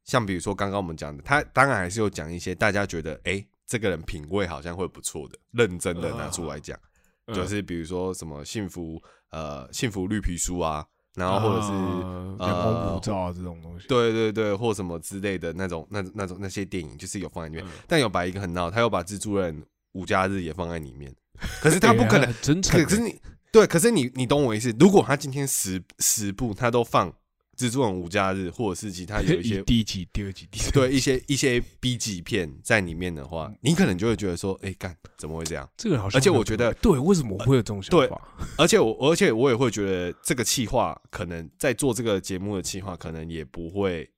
[0.04, 6.78] 像比如说刚刚我们讲的，他当然还是有讲一些大家觉得哎、诶这个人品味好像会不错的，认真的拿出来讲，
[7.26, 17.70] 嗯就是比如说什么幸福呃幸福绿皮书啊，然后或者是、呃阳光普照啊这种东西，对对对，或什么之类的那种、那那种那些电影，就是有放在里面，嗯。
[17.88, 21.10] 但有把一个很闹，他又把蜘蛛人五加日也放在里面，
[21.62, 23.18] 可是他不可能可是你
[23.50, 24.70] 对，可是你你懂我意思？
[24.78, 27.10] 如果他今天十十部他都放
[27.56, 35.68] 蜘蛛网无假日，或者是其他有一些 第一集、第二集、第三集，对一些一些 B 级片在里面的话，你可能就会觉得说，哎、干怎么会这样？
[35.76, 38.20] 这个好像，而且我觉得对，为什么我会有这种想对法？
[38.58, 44.08] 而且我而且我也会觉得这个企划可能在做这个节目的企划，可能也不会，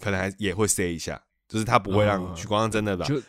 [0.00, 3.20] 可能还也会 say 一下，就是他不会让嗯许光汉真的吧就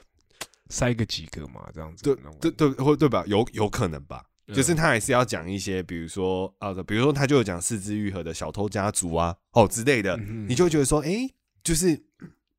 [0.70, 3.24] 塞个几个嘛，这样子，对对对，会对吧？
[3.28, 10.16] 有有可能吧，嗯就是他还是要讲一些，比如说啊，比如说他就有讲四肢愈合的小偷家族啊，哦之类的，
[10.48, 11.30] 你就会觉得说，哎、
[11.64, 12.02] 就是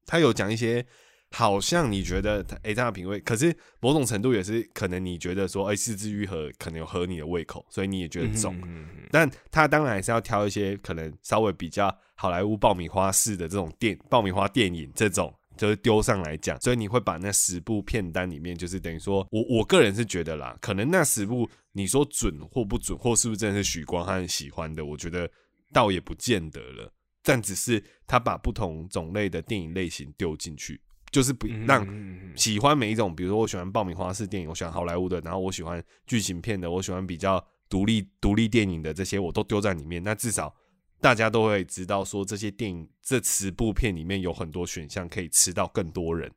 [0.05, 0.85] 他有讲一些，
[1.31, 8.55] 好像你觉得他哎、这样的品味，可是某种程度也是可能你觉得说，哎、四肢愈合可能有合你的胃口，所以你也觉得重。
[8.57, 15.35] 嗯嗯嗯但他当然还是要挑一些可能稍微比较好莱坞爆米花式的这种电爆米花电影这种。
[15.59, 25.31] 就是丢上来讲，所以你会把那十部片单里面，就是等于说，我我个人是觉得啦，可能那十部你说准或不准，或是不是真的是许光汉喜欢的，我觉得
[25.73, 26.91] 倒也不见得了。
[27.23, 40.03] 但只是他把不同种类的电影类型丢进去，就是不嗯让喜欢每一种，比如说我喜欢爆米花式电影，我喜欢好莱坞的，然后我喜欢剧情片的，我喜欢比较独立独立电影的这些，我都丢在里面。
[40.03, 40.55] 那至少
[41.01, 46.31] 大家都会知道说，这些电影这十部片里面有很多选项可以吃到更多人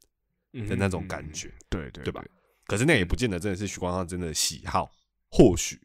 [0.54, 1.48] 嗯的那种感觉。
[1.48, 2.24] 嗯对对对吧？
[2.68, 4.92] 可是那也不见得真的是许光汉真的喜好，
[5.30, 5.80] 或许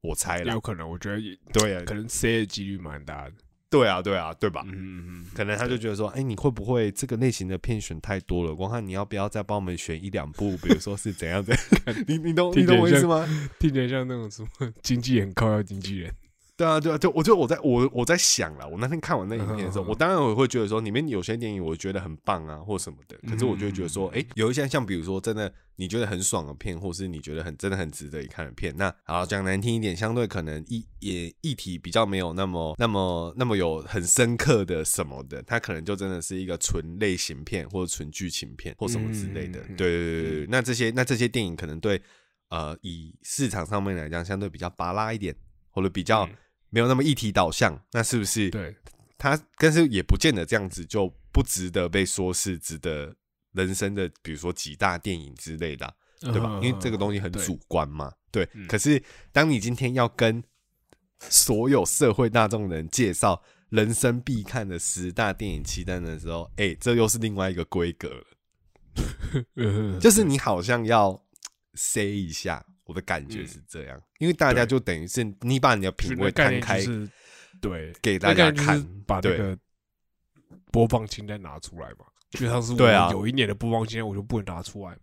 [0.00, 3.34] 我猜了有，可能，我觉得也对啊，可能 C 的几率蛮大的。
[3.70, 4.62] 对啊，对啊，对吧？
[4.66, 8.54] 嗯嗯嗯，可能他就觉得说，哎、你会不会这个类型的片选太多了？
[8.54, 10.56] 光汉，你要不要再帮我们选一两部？
[10.56, 11.54] 比如说是怎样的？
[12.08, 13.26] 你你懂你懂我意思吗？
[13.58, 16.14] 听起来像那种什么 经纪人靠要经纪人。
[16.58, 23.16] 对啊，对啊，就我就我在我我在想了，我那天看完那影片的时候，我当然我会觉得说，里面有些电影我觉得很棒啊，或什么的。
[23.30, 39.60] 可是我就会觉得说，嗯哎、有一些像比如说真的你觉得很爽的片，或是你觉得很真的很值得一看的片，那好讲难听一点，相对可能议也议题比较没有那么那么那么有很深刻的什么的，它可能就真的是一个纯类型片或者纯剧情片或什么之类的。
[39.76, 42.02] 对对对，那这些那这些电影可能对
[42.48, 45.32] 呃以市场上面来讲，相对比较拔拉一点，
[45.70, 46.28] 或者比较。
[46.68, 48.76] 嗯没有那么议题导向，那是不是对，
[49.16, 49.40] 他？
[49.56, 53.14] 但是也不见得这样子就不值得被说是值得
[53.52, 56.60] 人生的，比如说几大电影之类的啊、对吧？
[56.62, 58.46] 因为这个东西很主观嘛，对。
[58.52, 59.02] 嗯可是
[59.32, 60.42] 当你今天要跟
[61.20, 71.24] 所有社会大众人介绍人生必看的十大电影清单的时候，哎、这又是另外一个规格了，嗯 就是你好像要
[71.74, 72.64] say 一下。
[72.88, 77.10] 我的感觉是这样，因为大家就等于是你把你的品味摊开就是
[77.60, 79.56] 对给大家看，把那个
[80.72, 82.06] 播放清单拿出来嘛。
[82.30, 85.00] 就像是我有一年的播放清单，我就不能拿出来嘛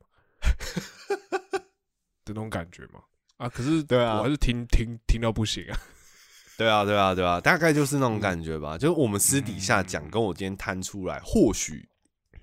[2.25, 2.99] 的那种感觉嘛。
[3.37, 5.77] 啊，可是对啊我还是听听听到不行啊。
[6.57, 8.79] 对啊，对啊，对啊，大概就是那种感觉吧。
[8.79, 11.87] 就是我们私底下讲，嗯跟我今天摊出来，或许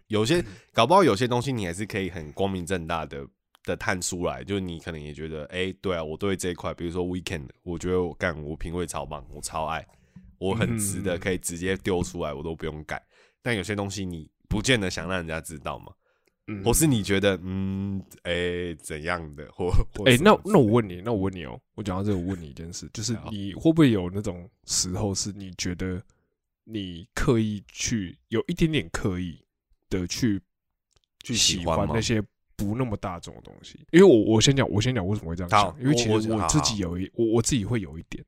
[0.07, 3.27] 有些嗯搞不好有些东西你还是可以很光明正大的
[3.65, 4.43] 的探出来。
[4.45, 9.87] 就是你可能也觉得，哎、对啊，我对这一块，比如说 Weekend，我觉得我干我品味超棒，我超爱，
[10.39, 13.03] 我很值得嗯可以直接丢出来，我都不用改。
[13.43, 15.93] 但有些东西你不见得想让人家知道嘛，
[16.47, 26.03] 嗯或是你觉得，嗯，哎、怎样的，或或哎、那那我问你，那我问你哦，我讲到这个，我问你一件事，就是你会不会有那种时候，是你觉得
[26.65, 29.45] 你刻意去有一点点刻意
[29.89, 30.41] 的去
[31.25, 32.23] 去喜喜欢吗那些
[32.63, 33.85] 不那么大众的东西。
[33.91, 38.25] 因为我我先讲，我先讲为什么会这样好想，因为其实我自己有一我我自己会有一点，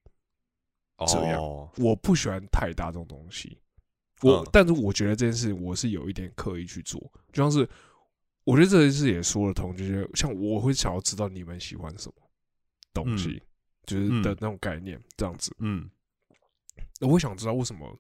[1.07, 1.41] 这样。
[1.41, 3.59] 哦，我不喜欢太大众东西。
[4.23, 4.49] 我、嗯。
[4.53, 7.01] 但是我觉得这件事我是有一点刻意去做，
[7.33, 7.69] 就像是
[8.45, 12.15] 我觉得这件事也说得通，就是像我会想要知道你们喜欢什么
[12.93, 13.43] 东西，
[13.87, 14.23] 就是嗯。
[14.23, 15.55] 的那种概念，这样子。
[15.59, 15.89] 嗯。
[17.01, 17.99] 我会想知道为什么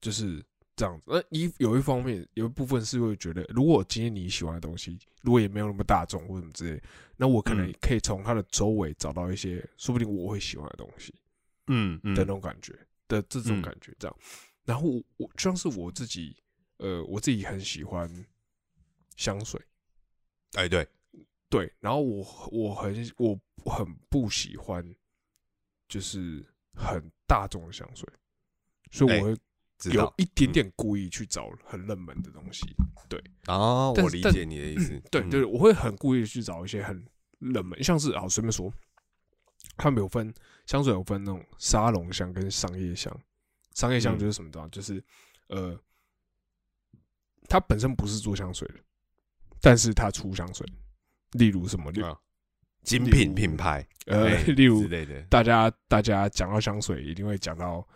[0.00, 0.44] 就是
[0.76, 1.04] 这样子。
[1.06, 6.82] 那一有一方面有一部分是会觉得，如果今天你喜欢的东西，如果也没有那么大众或什么之类，
[7.16, 11.14] 那我可能嗯可以从它的周围找到一些说不定我会喜欢的东西
[11.68, 12.72] 嗯嗯的那种感觉
[13.08, 14.16] 的这种嗯感觉，这样。
[14.64, 16.36] 然后我我就像是我自己，
[16.78, 18.08] 呃，我自己很喜欢
[19.16, 19.60] 香水，
[20.54, 20.86] 哎对，
[21.48, 23.38] 对，然后我我很我
[23.70, 24.84] 很不喜欢
[25.88, 28.08] 就是很大众的香水，
[28.90, 29.36] 所以哎我会
[29.90, 32.64] 有一点点故意去找很冷门的东西。
[33.46, 35.30] 哦，但是但我理解你的意思，对，嗯。
[35.30, 37.04] 对，我会很故意去找一些很
[37.38, 38.72] 冷门，像是啊，随便说，
[39.76, 40.32] 他们有分
[40.66, 43.14] 香水有分那种沙龙香跟商业香，
[43.74, 44.18] 商业香嗯。
[44.18, 45.02] 就是什么的、就是
[45.48, 45.78] 呃，
[47.48, 48.74] 它本身不是做香水的，
[49.60, 50.66] 但是它出香水，
[51.32, 52.18] 例如什么，例啊。
[52.82, 57.88] 精品品牌呃，哎 例如之类的，大家大家讲到香水，一定会讲到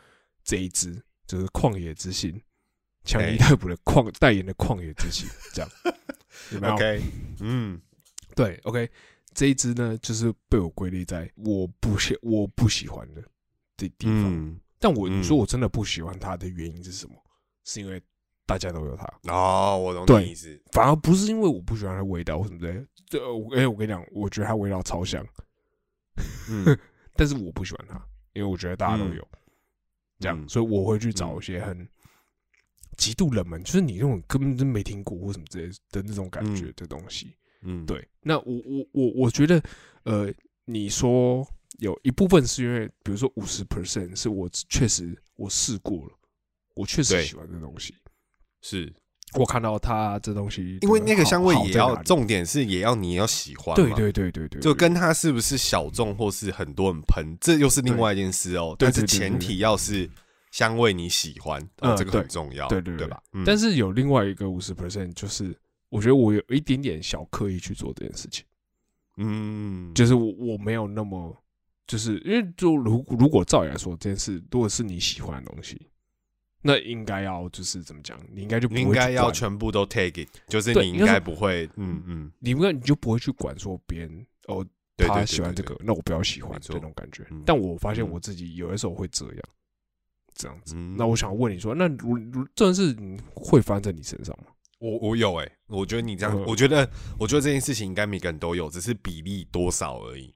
[0.42, 2.42] 这一支，就是旷野之心，
[3.04, 5.70] 强尼哎戴普的旷代言的旷野之心，这样
[6.52, 7.02] 有没有 OK，
[7.40, 7.80] 嗯
[8.34, 8.90] 对，OK，
[9.34, 13.22] 这一支呢，就是被我归类在我不喜我不喜欢的
[13.76, 14.24] 的地方。
[14.24, 17.14] 嗯，但我你说嗯我真的不喜欢它的原因是什么？
[17.64, 18.02] 是因为
[18.46, 22.86] 大家都有它，哦，我懂对你意思，反而不是因为我不喜欢它的味道或什么之类的。
[23.06, 25.22] 这我哎，我跟你讲，我觉得它味道超香，
[26.48, 26.78] 嗯
[27.14, 28.00] 但是我不喜欢它，
[28.32, 29.28] 因为我觉得大家都嗯有。
[30.18, 30.48] 这样，嗯。
[30.48, 31.88] 所以我会去找一些很
[32.96, 36.72] 极度冷门，就是你那种根本就没听过或什么之类的那种感觉嗯。
[36.76, 37.34] 的东西。
[37.62, 39.60] 嗯，对，那我我我我觉得，
[40.04, 40.32] 呃，
[40.64, 41.44] 你说
[41.80, 46.12] 有一部分是因为，比如说五十 percent 是我确实我试过了，
[46.76, 47.96] 我确实喜欢这东西，
[48.62, 48.94] 是
[49.34, 58.74] 我看到它这东西，因为那个香味也要重点是也要你要喜欢，对，对对对对，就跟它是不是小众或是很多人喷，这又是另外一件事哦。
[58.78, 60.08] 对但是前提要是
[60.50, 63.22] 香味你喜欢，哦，嗯这个很重要，对对对对吧？
[63.32, 65.54] 嗯但是有另外一个五十 percent，就是
[65.90, 68.44] 我觉得我有一点点小刻意去做这件事情，
[69.18, 71.36] 嗯，就是我我没有那么，
[71.86, 75.80] 就是因为就如如果照理来说，这件事如果是你喜欢的东西，
[76.60, 84.66] 那应该要就是怎么讲，你应该就不应该要全部都 take it，就是你应该不会，嗯嗯，你应该你就不会去管说别人哦，
[84.96, 87.42] 他喜欢这对个，那我不要喜欢这种感觉嗯。
[87.46, 89.42] 但我发现嗯我自己有的时候会这样，
[90.34, 90.74] 这样子。
[90.76, 94.52] 嗯那我想问你说，那如如这件事你会发生在你身上吗？
[94.80, 100.34] 我我有哎、我觉得你这样，嗯我觉得我觉得这件事情应该每个人都有，只是比例多少而已。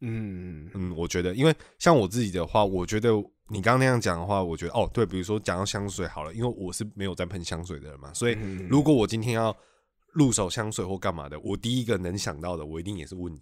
[0.00, 3.10] 嗯嗯，我觉得，因为像我自己的话，我觉得
[3.50, 9.54] 你刚刚那样讲的话，我觉得哦，对，比如说讲到香水好了，因为我是没有在喷香水的人嘛，所以嗯如果我今天要
[10.12, 13.40] 入手香水或干嘛的，我第一个能想到的，我一定也是问你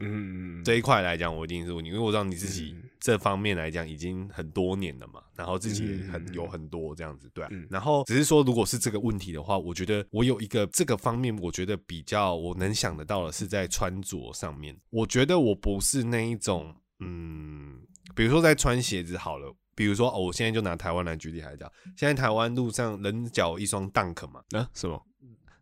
[0.00, 2.82] 嗯这一块来讲，我一定是问你，因为我知道你自己嗯。
[3.00, 17.80] 这方面来讲已经很多年了嘛，然后自己也很嗯有很多这样子，对、然后只是说，如果是这个问题的话，我觉得我有一个这个方面，我觉得比较我能想得到的是在穿着上面，我觉得我不是那一种，嗯，
[18.18, 19.54] 比如说在穿鞋子好了。
[19.78, 25.00] 比如说，哦，我现在就拿台湾来举例来讲，现在台湾路上人脚一双 Dunk 嘛，啊什么？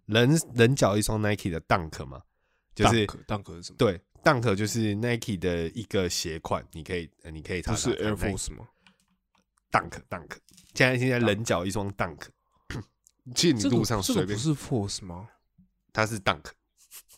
[0.06, 2.22] 人人脚一双 Nike 的 Dunk 嘛，
[2.74, 3.76] 就是当可是什么？
[3.76, 8.66] 对，Dunk 就是 Nike 的一个鞋款，你可以呃你可以查不是 Air Force 吗
[9.70, 10.30] ？Dunk Dunk，
[10.72, 12.22] 现在现在人脚一双 Dunk，
[13.34, 15.28] 去你这路上随便这个不，是 Force 吗？
[15.92, 16.44] 它是 Dunk。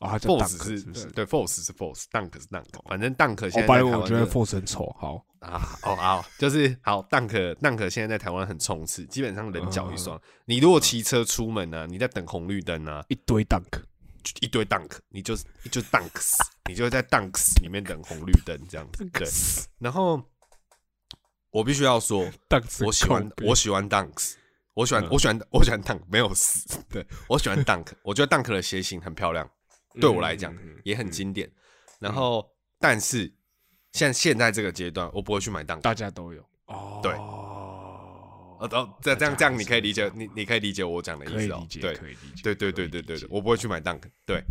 [0.00, 1.06] 啊，Force 是是不是？
[1.06, 4.94] 对，Force 是 Force，Dunk 是 Dunk，反正 Dunk 现在在台湾我觉得 Force 很丑。
[4.98, 10.22] 好，啊，哦啊，就是好，Dunk Dunk 现在在台湾很冲刺，基本上人脚一嗯双。
[10.44, 13.82] 你如果骑车出门呢，你在等红绿灯呢，一堆 Dunk，
[14.40, 16.34] 一堆 Dunk，你就是就 Dunks，
[16.68, 19.04] 你就会在 Dunks 里面等红绿灯这样子。
[19.12, 19.26] 对，
[19.78, 20.22] 然后
[21.50, 22.30] 我必须要说
[22.84, 24.34] 我喜欢我喜欢 Dunks，
[24.74, 26.68] 我喜欢嗯我喜欢我喜欢 Dunk，没有死。
[26.90, 29.48] 对我喜欢 Dunk，我觉得 Dunk 的鞋型很漂亮，
[30.00, 31.50] 对我来讲嗯也很经典。
[31.98, 33.32] 然后，但是
[33.92, 35.80] 像现在这个阶段，我不会去买 Dunk。
[35.80, 36.40] 大家都有。
[36.66, 37.12] 哦，对
[38.60, 41.66] 呃，哦，这这样这样，你可以理解，你你可以理解我讲的意思哦可以理。
[41.68, 44.00] 解，对，可以理解，对对对对对对，我不会去买 Dunk。
[44.26, 44.42] 对，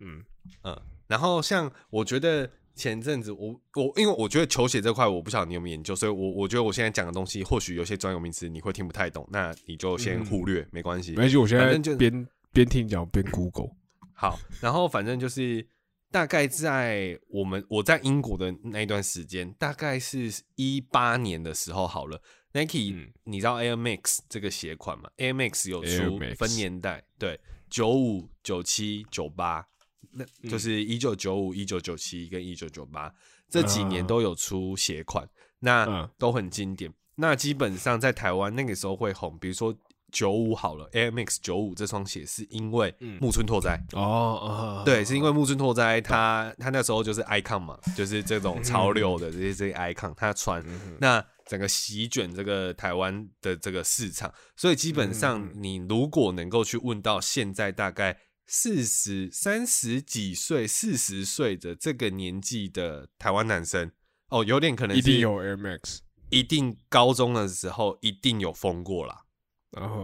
[0.00, 0.22] 嗯
[0.64, 11.16] 嗯，然后像我觉得前阵子我我因为我觉得球鞋这块我不晓得你有没有研究，所以我我觉得我现在讲的东西或许有些专有名词你会听不太懂，那你就先嗯忽略，没关系没。
[11.16, 13.70] 关系，我现在就边边听你讲边 Google。
[14.20, 15.66] 好，然后反正就是
[16.10, 22.20] 大概在我们我在英国的那一段时间，大概是一八年的时候好了。
[22.52, 29.66] Nike，、嗯你知道 Air Max 这个鞋款吗？Air Max 有出分年代，对，九五、九七、九八，
[30.10, 33.10] 那就是一九九五、一九九七跟一九九八
[33.48, 35.26] 这几年啊都有出鞋款，
[35.60, 36.92] 那嗯都很经典。
[37.14, 39.74] 那基本上在台湾那个时候会红，比如说
[40.10, 43.82] 九五好了，Air Max 九五这双鞋是因为木村拓哉。
[43.92, 50.64] 哦，啊对，是因为木村拓哉他他那时候就是 icon 嘛，就是这种潮流的这些这些 icon，他穿，
[51.00, 63.90] 那整个席卷这个台湾的这个市场，所以基本上你如果能够去问到现在大概四十三十几岁、四十岁的这个年纪的台湾男生，
[64.28, 65.98] 哦，有点可能一定有 Air Max，
[66.30, 69.22] 一定高中的时候一定有疯过啦。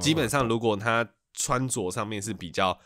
[0.00, 2.78] 基本上，如果他穿着上面是比较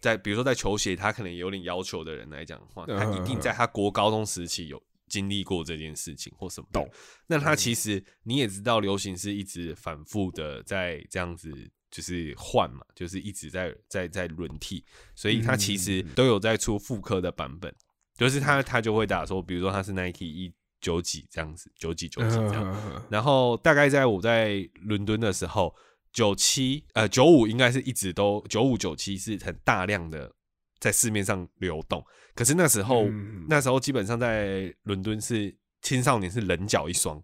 [0.00, 6.90] 在，比如说在球鞋，他可能有点要求的人来讲的话，他一定在他国高中时期有经历过这件事情或什么的懂。
[7.26, 11.52] 那他其实你也知道，流行是一直反复的在这样子。
[11.90, 17.74] 就是换嘛，就是一直在在在轮替，所以他其实都有在出复刻的版本，
[18.18, 25.74] 就是他他就会打说，比如说他是 Nike 一九几这样子，九几九几这样，样，然后大概在我在伦敦的时候，
[26.12, 30.32] 九七呃九五应该是一直都九五九七是很大量的
[30.80, 37.22] 在市面上流动，可是那时候、嗯那时候基本上在伦敦是青少年是棱角一双，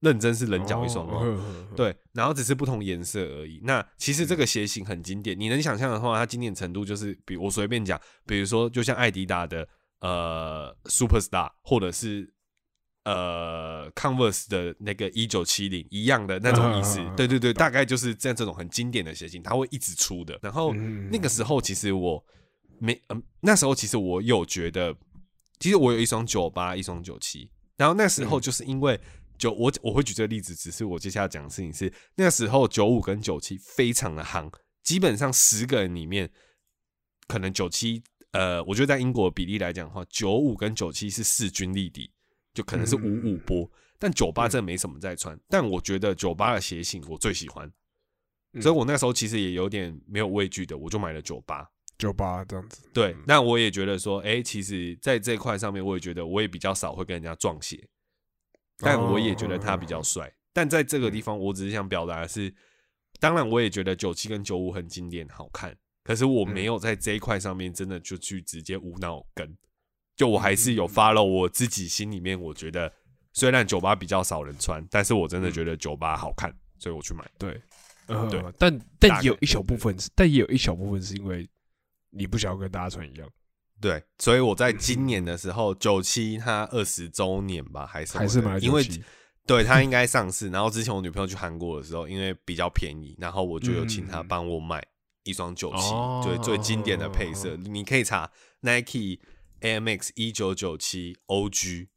[0.00, 1.18] 认真是棱角一双哦。
[1.20, 3.60] 哦，对，然后只是不同颜色而已。
[3.62, 9.68] 那其实这个鞋型很经典，你能想象的话，它经典程度就是，比我随便讲，比如说就像艾迪达的
[10.00, 12.32] 呃 Superstar，或者是
[13.08, 17.00] 呃 Converse 的那个一九七零一样的那种意思。
[17.00, 20.38] 啊对对对，大概就是这样这种很经典的鞋型，它会一直出的。
[20.42, 22.22] 然后嗯那个时候其实我
[22.78, 24.94] 没，嗯、那时候其实我有觉得，
[25.58, 29.00] 其实我有一双九八，一双九七，然后那时候就是因为。
[29.38, 36.28] 九我我会举这个例子，只是我接下来讲的事情是那时候九五跟九七非常的夯，基本上十个人里面，
[37.28, 42.10] 可能九七呃，我觉得在英国的比例来讲的话，九五跟九七是势均力敌，
[42.58, 43.70] 就可能是五五波。
[44.00, 47.70] 但九八真的没什么在穿，但我觉得九八的鞋型我最喜欢，
[48.52, 48.60] 嗯。
[48.60, 51.68] 所以我那时候其实也有点没有畏惧的，我就买了九八。
[51.96, 57.88] 九八这样子，对，那我也觉得说，哎、其实在这一块上面，我也觉得我也比较少会跟人家撞鞋，
[58.78, 60.32] 但我也觉得他比较帅。
[60.52, 62.54] 但在这个地方，我只是想表达的是，
[63.18, 69.56] 当然我也觉得九七跟九五很经典好看，可是我没有在这一块上面真的就去直接无脑跟，
[70.18, 72.92] 就我还是有 follow 我自己心里面，我觉得
[73.32, 77.24] 虽然酒吧比较少人穿，但是我真的觉得酒吧好看，所以我去买。
[77.38, 77.58] 对，
[78.08, 81.48] 呃对，但但也有一小部分是，但也有一小部分是因为
[82.10, 83.30] 你不想要跟大家穿一样，
[83.80, 89.02] 对，所以我在今年的时候，九七它二十周年吧，还是还是买因为97
[89.46, 90.50] 对它应该上市。
[90.50, 94.26] 然后之前我女朋友去韩国的时候，因为比较便宜，然后我就有请她嗯。
[94.26, 94.84] 帮我买
[95.22, 97.56] 一双九七、哦最最经典的配色。
[97.56, 98.28] 你可以查
[98.62, 99.20] Nike
[99.60, 101.88] Air Max 一九九七 OG，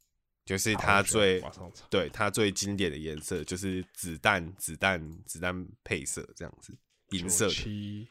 [0.44, 1.42] 就是它最
[1.88, 6.76] 对它最经典的颜色，就是子弹子弹子弹配色这样子，
[7.10, 7.52] 银色的。
[7.54, 8.08] 七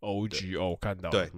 [0.00, 1.30] OGO 看到对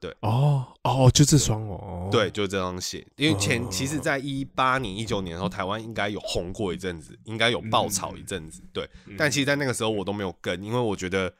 [0.00, 8.88] 对，哦哦，就这双哦，对，就这双鞋，因为前哦其实，在一八年、一九年的时候，台湾应该有红过一阵子，应该有爆炒一阵子，对。
[9.06, 9.16] 嗯。
[9.18, 11.34] 但其实，在那个时候我都没有跟，因为我觉得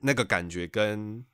[0.00, 1.24] 那个感觉跟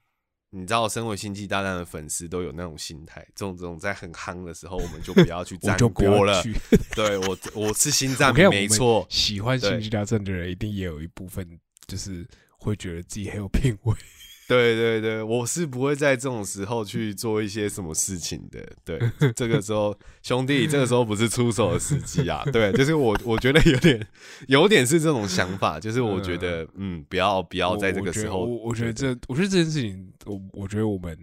[0.50, 6.42] 你知道，身为星际大战的粉丝都有那种心态，这种这种在很夯的时候，我们就不要去 我沾锅了。
[6.42, 6.52] 去
[6.94, 11.46] 对我，我是星战我跟你讲没错，喜欢星际大战的人，一定也有一部分
[11.86, 12.26] 就是
[12.58, 13.94] 会觉得自己很有品味。
[14.56, 18.60] 对对对，我是不会在这种时候去做一些什么事情的。
[18.84, 19.00] 对，
[19.36, 22.44] 这个时候 兄弟，这个时候不是出手的时机啊。
[22.52, 24.06] 对，就是我我觉得有点
[24.48, 31.16] 有点是这种想法，就是我觉得嗯，不要不要在这个时候，我我我觉得这，我觉得这件事情，我我觉得我们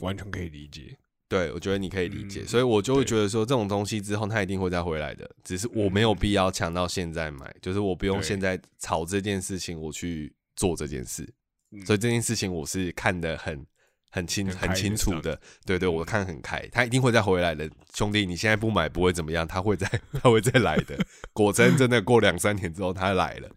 [0.00, 0.96] 完全可以理解。
[1.26, 11.28] 对我觉得你可以理解，嗯所以我就会觉得说这种东西之后它一定会再回来的，只是我没有必要抢到现在买，就是我不用现在炒这件事情，我去做这件事。
[11.74, 11.84] 嗯。
[11.84, 13.66] 所以这件事情我是看得很
[14.10, 16.06] 很清很清楚的，对对，我嗯。
[16.06, 19.88] 看很开，他一定会再回来的，兄弟，你现在不买不会怎么样，他会再
[20.22, 20.98] 他会再来的，
[21.32, 23.50] 果真真的过两三年之后他来了，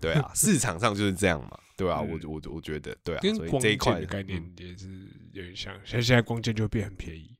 [0.00, 4.88] 对啊，市场上就是这样嘛，对啊，我嗯我我觉得对啊，所以这一块的概念嗯也是
[5.32, 7.30] 有点像，像现在光剑就变很便宜。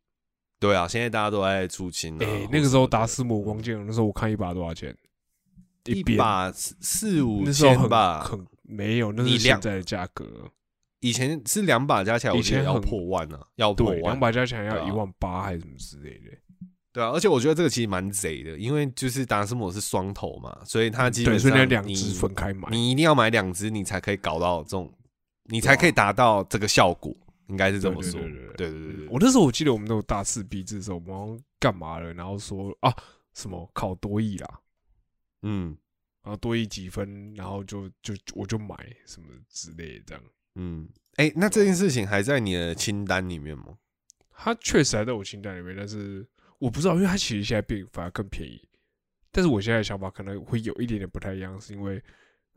[0.60, 4.96] 对啊，现在大家都在出清啊，哎，或那个时候达斯摩光剑，那时候我看一把多少钱？
[5.84, 10.50] 一把四四五千吧，很没有，那是现在的价格。
[11.00, 14.20] 以前是两把加起来，以前要破万呢、啊，要破万，两。
[14.20, 16.30] 把加起来要一万八还是什么之类的。
[16.92, 22.68] 对啊，而且我觉得这个其实蛮贼的，因为就是达斯摩是双头嘛，所以它基，本上你两只分开买。
[22.70, 24.90] 你一定要买两只，你才可以搞到这种，
[25.44, 27.14] 你才可以达到这个效果，
[27.48, 28.18] 应该是这么说。
[28.56, 32.14] 对对对我那时候我记得我们那种大四毕制的时候，我们干嘛了？
[32.14, 32.94] 然后说啊
[33.34, 34.60] 什么考多艺啦，
[35.42, 35.76] 嗯
[36.24, 38.74] 然后多一几分，然后就就我就买
[39.06, 40.24] 什么之类的这样。
[40.54, 43.78] 嗯，哎、那这件事情还在你的清单里面吗？
[44.30, 46.26] 它确实还在我清单里面，但是
[46.58, 48.66] 我不知道，因为它其实现在变反而更便宜。
[49.30, 52.02] 但是我现在的想法可能会有一点点不太一样，是因为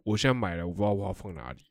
[0.03, 1.61] 我现在买了，我不知道我要放哪里，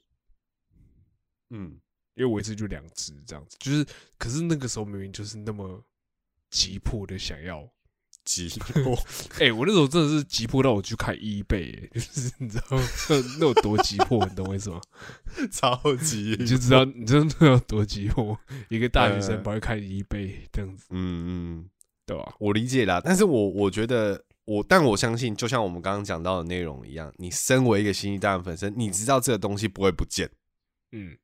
[1.50, 1.80] 嗯，
[2.14, 3.86] 因为我一次就两只这样子，就是
[4.18, 5.82] 可是那个时候明明就是那么
[6.50, 7.66] 急迫的想要，
[8.26, 8.98] 急迫
[9.40, 14.80] 哎、我那时候真的是急迫到我去看 eBay，、欸、就是你知道那 那有多急迫，你懂我意思吗？
[15.50, 18.36] 超级，你就知道 你真的有多急迫，
[18.68, 21.70] 一个大学生呃跑去看 eBay 这样子，嗯嗯，
[22.04, 22.34] 对吧？
[22.40, 30.28] 我理解啦，但是我我觉得我，但我相信，就像我们刚刚讲到的内容一样，你身为一个星际大战粉丝，你知道这个东西不会不见，
[30.92, 31.16] 嗯，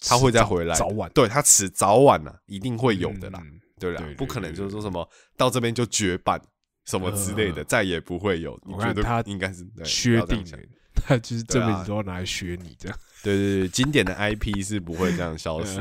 [0.00, 6.40] 他会再回来的，早晚对它迟早晚呢、一定会有的啦，嗯对啦不可能就是说什么到这边就绝版
[6.86, 12.98] 什么之类的，呃再也不会有，你觉得我看它应该是对薛不要这样想定的，他就是这辈子都要拿来学你这样。
[13.24, 15.78] 对对对，经典的 IP 是不会这样消失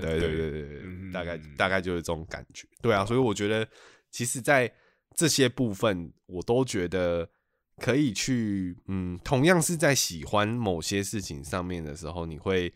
[0.00, 2.66] 对对对对对，嗯大概大概就是这种感觉。
[2.82, 3.66] 对啊，所以我觉得，
[4.10, 4.72] 其实，在
[5.14, 7.28] 这些部分，我都觉得
[7.76, 12.72] 可以去，嗯，同样是在喜欢某些事情上面的时候，你会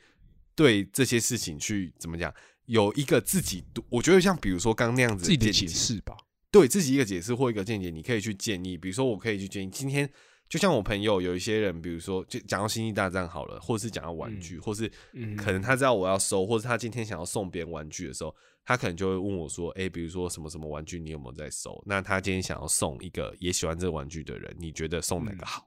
[0.54, 2.32] 对这些事情去怎么讲，
[2.66, 6.16] 有一个自己，我觉得像比如说刚那样子自己的解解释吧。
[6.50, 8.76] 对自己一个解释或一个见解，你可以去建议。
[8.76, 10.08] 比如说，我可以去建议，今天
[10.48, 18.32] 就像我朋友有一些人，比如说，就讲到星际大战好了，或者是讲到玩具，或是嗯可能他知道我要收，或是他今天想要送别人玩具的时候，
[18.64, 25.66] 他可能就会问我说：“哎、比如说什么什么玩具，你有没有在收？”那他今天想要送一个也喜欢这个玩具的人，你觉得送哪个好？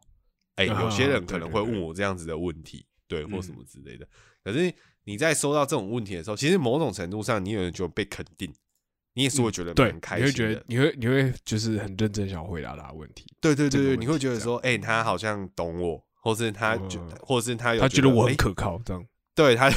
[0.55, 4.07] 哎、啊有些人可能会问我这样子的问题，对，或嗯什么之类的。
[4.41, 4.73] 可是
[5.07, 8.53] 你在收到这种问题的时候，其实某种程度上，你有人觉得被肯定，
[9.13, 10.31] 你也是会觉得嗯对你会。
[10.33, 19.01] 觉得你会你会就是很认真想回答他的问题，对对对对，你会觉得说，哎、他好像懂我，或是他觉，嗯或是他有他觉得我哎很可靠，这样。
[19.33, 19.71] 对他，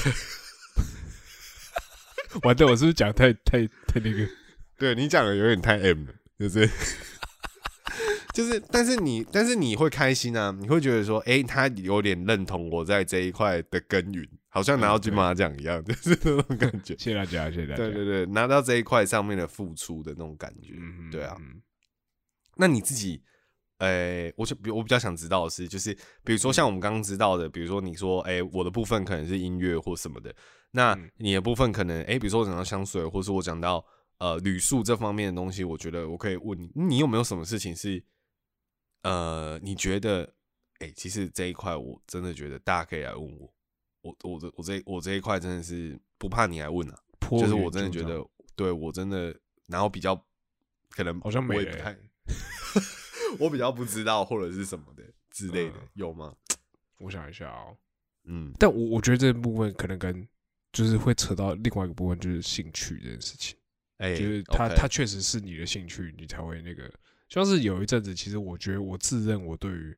[2.43, 4.29] 完蛋，我是不是讲太太太那个？
[4.77, 6.69] 对你讲的有点太 M 了，就是
[8.35, 16.95] 就是，但是你但是你会开心啊，你会觉得说，哎、他有点认同我在这一块的耕耘，好像拿到金马奖一样， 就是那种感觉。
[16.99, 17.77] 谢谢大家，谢谢大家。
[17.77, 21.35] 对对对，拿到这一块上面的付出的那种感觉，嗯，对啊。
[21.41, 21.63] 嗯
[22.57, 23.23] 那你自己，
[23.79, 30.35] 呃，我就比我比较想知道的是，就是比如说像我们刚刚知道的，比如说你说，哎、我的部分可能是音乐或什么的，
[30.73, 33.83] 那嗯你的部分可能，哎、比如说我讲到香水，或是我讲到
[34.19, 38.05] 呃旅宿这方面的东西，我觉得我可以问你，你有没有什么事情是，
[39.05, 40.35] 呃，你觉得，
[40.81, 43.51] 哎、其实这一块我真的觉得大家可以来问我，
[44.03, 46.99] 我我这我这我这一块真的是不怕你来问啊，
[47.31, 48.25] 就是我真的觉得
[48.57, 49.35] 对我真的，
[49.67, 50.15] 然后比较
[50.91, 51.99] 可能好像没了欸我也不太，
[53.39, 56.35] 我比较不知道或者是什么的之类的，嗯有吗？
[56.99, 57.77] 我想一下哦。
[58.25, 60.29] 嗯但我我觉得这部分可能跟
[60.73, 63.57] 就是会扯到另外一个部分，就是兴趣这件事情。
[63.97, 66.91] 哎、就是它 OK 它确实是你的兴趣，你才会那个。
[67.29, 69.97] 像是有一阵子，其实我觉得我自认我对于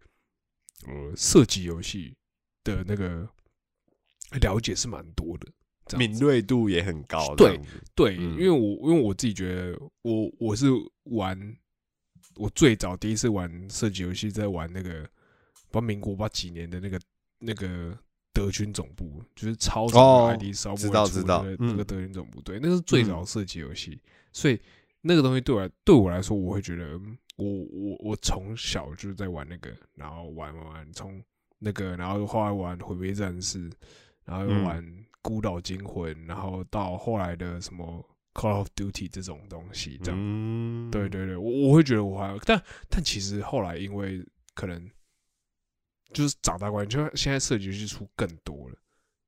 [0.86, 2.14] 呃射击游戏
[2.62, 3.28] 的那个
[4.40, 7.60] 了解是蛮多的，敏锐度也很高，对
[7.94, 8.32] 对，嗯。
[8.32, 10.66] 因为我因为我自己觉得我我是
[11.04, 11.56] 玩
[12.36, 15.08] 我最早第一次玩射击游戏，在玩那个
[15.70, 17.00] 不民国八几年的那个
[17.38, 17.96] 那个
[18.32, 21.68] 德军总部，就是超长哦的 ID 烧知道知道那个嗯。
[21.68, 24.00] 那个德军总部，对，那是最早的射击游戏，
[24.32, 24.58] 所以
[25.00, 31.22] 那个东西对我来对我来说，我会觉得嗯我我我从小就是在玩那个，然后玩玩玩，从
[31.58, 33.70] 那个，然后后来玩毁灭战士，
[34.24, 38.04] 然后又嗯玩孤岛惊魂，然后到后来的什么
[38.34, 40.20] Call of Duty 这种东西，这样。
[40.20, 44.90] 嗯，对对对，我我会觉得我还，但但其实后来因为可能
[46.12, 48.76] 就是长大关系，就现在射击游戏出更多了，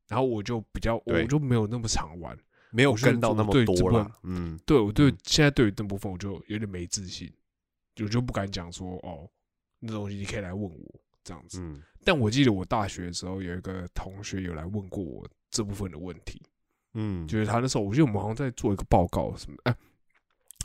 [0.08, 2.38] 然后我就比较我就没有那么常玩。
[2.70, 4.10] 没有跟到那么多了。
[4.24, 7.32] 嗯，对我对嗯现在对于这部分我就有点没自信，
[8.02, 9.30] 我就不敢讲说哦，
[9.78, 11.60] 那东西你可以来问我这样子。
[11.60, 16.40] 嗯但我记得我大学的时候有一个同学有来问过我这部分的问题，
[16.94, 19.76] 嗯，就是他那时候，我记得我们好像在做一个报告什么的，哎、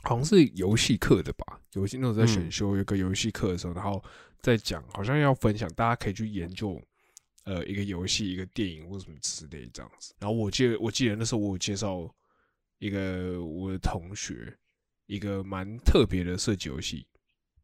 [0.03, 1.59] 好像是游戏课的吧？
[1.73, 4.03] 游戏那时候在选嗯修有一个游戏课的时候，然后
[4.41, 6.81] 在讲，好像要分享，大家可以去研究，
[7.43, 10.13] 呃一个游戏、一个电影或什么之类这样子。
[10.19, 12.09] 然后我记得我记得那时候我有介绍
[12.79, 14.57] 一个我的同学
[15.07, 17.05] 一个蛮特别的设计游戏，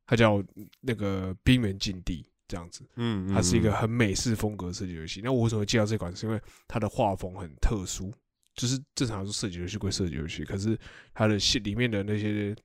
[0.06, 0.44] 它叫
[0.82, 2.84] 那个《冰原禁地》这样子。
[2.96, 5.22] 嗯，它是一个嗯很美式风格设计游戏。
[5.24, 6.16] 那我为什么会介绍这款？
[6.16, 8.12] 是因为它的画风很特殊，
[8.54, 10.78] 就是正常来说设计游戏归设计游戏，可是
[11.14, 12.56] 它的戏里面的那些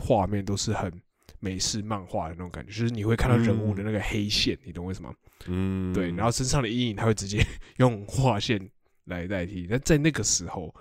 [0.00, 0.92] 画面都是很
[1.38, 5.16] 美式漫画的那种感觉，就是你会看到人物的那个黑线，你懂为什么吗？
[5.46, 7.44] 嗯，对，然后身上的阴影，它会直接
[7.76, 8.70] 用画线
[9.04, 9.66] 来代替。
[9.68, 10.74] 但在那个时候，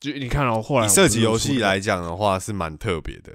[0.00, 3.32] 就你看到、后来以我射击游戏来讲的话是蛮特别的。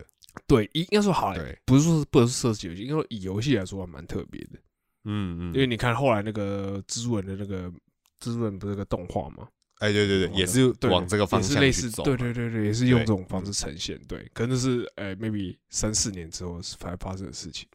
[0.48, 4.60] 对，应该说好了对，不是说不是设计游戏，应该说以游戏来说还蛮特别的。
[5.06, 7.70] 嗯嗯，因为你看后来那个蜘蛛人的那个
[8.20, 9.48] 蜘蛛人不是个动画吗？
[9.80, 12.04] 哎，对对对，也是对往这个方也是类似，走。
[12.04, 13.98] 对对对对，也是用这种方式呈现。
[14.10, 17.66] 对，可能是哎，maybe 三四年之后才发生的事情。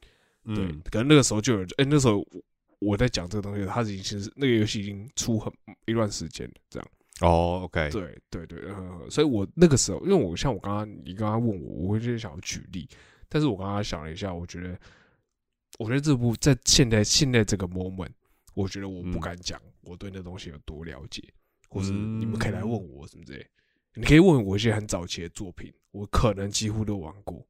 [0.45, 2.43] 对嗯，可能那个时候就有人，哎，那时候我
[2.81, 5.51] 我在讲这个东西，他已经是那个游戏已经出很
[5.87, 6.89] 一段时间了，这样。
[7.25, 12.89] 哦，OK，对对对，呃，所以我那个时候，因为我像我刚刚你刚刚问我，我会就想要举例，
[13.29, 14.79] 但是我刚刚想了一下，我觉得，
[15.79, 18.11] 我觉得这部在现在现在这个 moment，
[18.55, 19.21] 我觉得我不嗯。
[19.21, 21.23] 敢讲我对那东西有多了解，
[21.69, 22.89] 或是你们可以来问嗯。
[22.93, 23.47] 我什么之类，
[23.95, 27.47] 你可以问我一些很早期的作品，我可能几乎都玩过，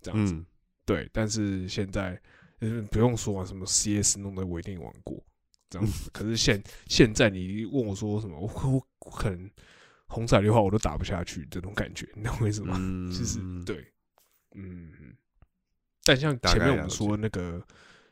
[0.00, 0.44] 这样子，嗯，
[0.84, 2.20] 对，但是现在
[2.60, 5.22] 嗯不用说啊，什么 CS 弄的我一定玩过，
[5.70, 6.10] 这样子。
[6.12, 9.50] 可是现现在你问我说什么，我可能
[10.06, 12.76] 红彩绿化我都打不下去这种感觉，你懂我意思吗？
[12.78, 13.84] 嗯，其实对，
[14.54, 14.92] 嗯，
[16.04, 17.60] 但像前面我们说那个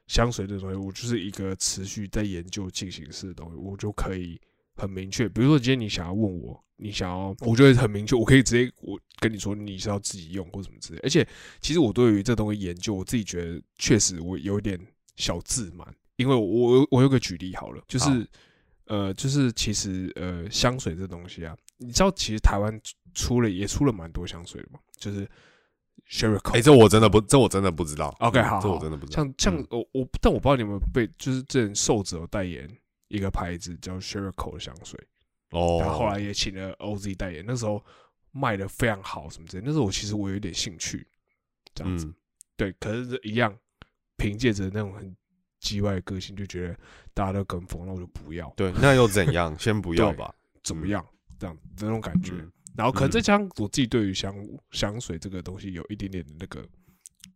[0.06, 4.40] 香水这东西，我就是一个持续在研究进行式的东西，我就可以
[4.76, 5.28] 很明确。
[5.28, 10.98] 比如说今天你想要问我，你想要，我就会很明确，我可以直接我跟你说你是要自己用或什么之类。
[11.04, 11.26] 而且
[11.60, 14.78] 其实我对于这东西研究，我自己觉得确实我有点
[15.16, 18.28] 小自满，因为我我我有个举例好了，就是
[18.86, 22.80] 呃，就是其实呃香水这东西啊，你知道其实台湾
[23.14, 25.28] 出了也出了蛮多香水的嘛，就是
[26.10, 28.14] Sherry 哎，这我真的不，这我真的不知道。
[28.20, 29.22] OK，嗯好好这我真的不知道。
[29.24, 32.68] 像像嗯我我，但我不知道你们被，就是之前瘦子有代言
[33.08, 35.00] 一个牌子叫 Sherco 的香水，
[35.50, 37.82] 哦，然后后来也请了 OZ 代言，那时候
[38.32, 39.62] 卖的非常好，什么之类。
[39.64, 41.06] 那时候我其实我有点兴趣，
[41.74, 42.14] 这样子，嗯
[42.56, 42.72] 对。
[42.78, 43.56] 可是这一样，
[44.18, 45.16] 凭借着那种很
[45.64, 46.78] 叽歪的个性，就觉得
[47.14, 49.58] 大家都跟风，那我就不要，对，那又怎样？
[49.58, 50.32] 先不要吧。
[50.36, 51.04] 嗯怎么样？
[51.38, 52.32] 这样这种感觉。
[52.34, 54.34] 嗯然后可能再嗯加上我自己对于香
[54.72, 56.66] 香水这个东西有一点点的那个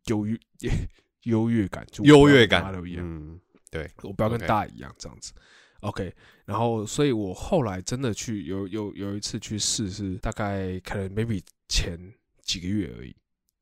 [0.07, 0.37] 优越
[1.23, 3.05] 优越感，就优越感都一样。
[3.07, 3.39] 嗯，
[3.71, 5.33] 对，我不要跟大家一样这样子。
[5.81, 6.13] OK，
[6.45, 11.97] 然后所以我后来真的去有有有一次去试，是大概可能 maybe 前
[12.43, 13.15] 几个月而已，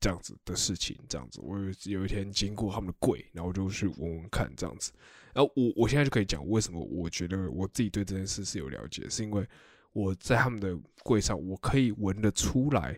[0.06, 1.40] 这样子的事情，这样子。
[1.42, 1.64] 我有
[1.98, 4.92] 有一天经过他们的柜，然后我就去闻闻看这样子。
[5.34, 9.44] 然后我我现在就可以讲为什么我觉得我自己对这件事是有了解，是因为
[9.92, 12.96] 我在他们的柜上，我可以闻得出来，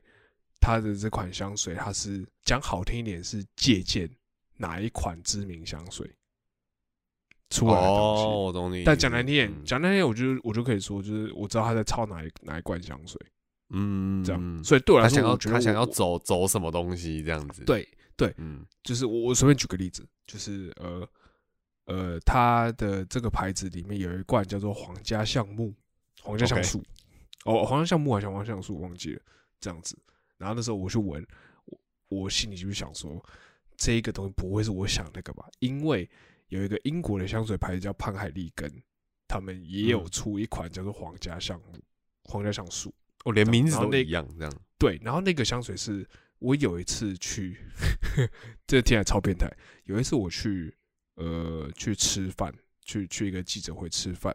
[0.61, 4.07] 它的这款香水，它是讲好听一点是借鉴
[4.59, 6.07] 哪一款知名香水
[7.49, 8.23] 出来的东西。
[8.25, 8.85] 哦，我懂你。
[8.85, 13.19] 但讲难听点，嗯讲难听点，我就我就可以说，就是我知道他在抄哪一哪一罐香水，
[13.71, 14.41] 嗯，这样。
[14.43, 17.89] 嗯所以对我来说，他想要他想要走走什么东西这样子。，对，
[18.37, 21.09] 嗯就是我我随便举个例子，就是呃
[21.85, 25.73] 呃，它的这个牌子里面有一罐叫做皇家橡木，
[26.23, 26.83] 皇家橡树，
[27.45, 29.23] 哦，皇家橡木还是皇家橡树，忘记了，
[29.61, 29.97] 这样子。
[30.37, 31.25] 然后那时候我去闻，
[31.67, 33.25] 我我心里就是想说，
[33.77, 35.49] 这一个东西不会是我想那个吧？
[35.61, 36.09] 因为
[36.49, 38.71] 有一个英国的香水牌子叫潘海利根，
[39.29, 41.79] 他们也有嗯出一款叫做皇家橡木、
[42.25, 42.93] 皇家橡树。
[43.29, 44.53] 我连名字都一样这样。
[44.79, 46.09] 对，然后那个香水是
[46.39, 47.59] 我有一次去，
[48.67, 49.47] 这个听起来超变态。
[49.85, 50.75] 有一次我去
[51.17, 52.51] 呃去吃饭，
[52.81, 54.35] 去去一个记者会吃饭，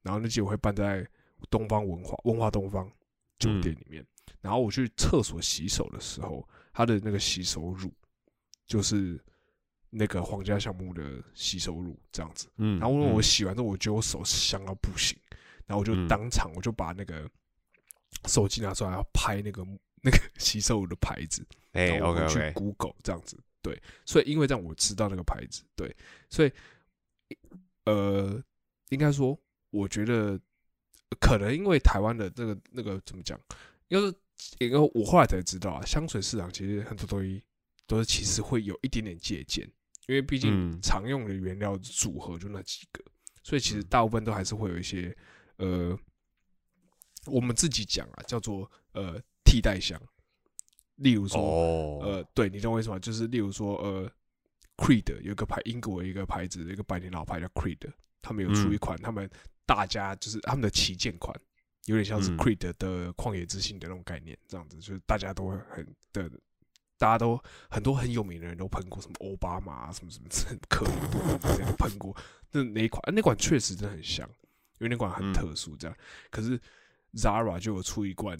[0.00, 1.06] 然后那记者会办在
[1.50, 2.90] 东方文化文化东方
[3.38, 4.02] 酒店里面。
[4.40, 7.92] 然后我去厕所洗手的时候，他的那个洗手乳
[8.66, 9.20] 就是
[9.90, 12.48] 那个皇家橡木的洗手乳这样子。
[12.56, 15.18] 嗯，然后我嗯洗完之后，我觉得我手香到不行，
[15.66, 17.28] 然后我就嗯当场我就把那个
[18.26, 19.64] 手机拿出来要拍那个
[20.02, 25.94] 那个 洗手乳的牌子，哎然后我，OK 去 Google 这样子，对，所以因为这样我知道那个牌子，对，
[26.30, 26.52] 所以
[27.84, 28.42] 呃，
[28.90, 29.38] 应该说，
[29.70, 30.38] 我觉得
[31.20, 33.40] 可能因为台湾的这个那个怎么讲，
[33.88, 34.14] 要是
[34.58, 37.42] 因为我后来才知道啊，香水市场其实很多东西
[37.86, 39.64] 都是其实会有一点点借鉴，
[40.06, 40.80] 因为毕竟嗯。
[40.82, 43.02] 常用的原料组合就那几个，
[43.42, 43.86] 所以其实嗯。
[43.88, 45.16] 大部分都还是会有一些
[45.56, 45.96] 呃，
[47.26, 50.00] 我们自己讲啊，叫做呃替代香，
[50.96, 51.40] 例如说。
[51.40, 52.98] 哦，呃，对你懂我意思吗？
[52.98, 54.10] 就是例如说，呃
[54.76, 57.78] ，Creed 有一个牌，英国一个牌子，一个百年老牌叫 Creed，
[58.20, 59.28] 他们有出嗯一款，他们
[59.64, 61.34] 大家就是他们的旗舰款，
[61.86, 66.30] 有点像是嗯 Creed 的旷野之心的那种概念，这样子就是大家都会很的，
[66.98, 72.16] 大家都很多很有名的人都喷过，什么奥巴马啊，什么什么什么克林顿这些都喷过。
[72.50, 74.28] 那那一款，那款确实真的很香，
[74.78, 75.96] 因为那款很嗯特殊，这样。
[76.30, 76.60] 可是
[77.14, 78.38] Zara 就有出一罐，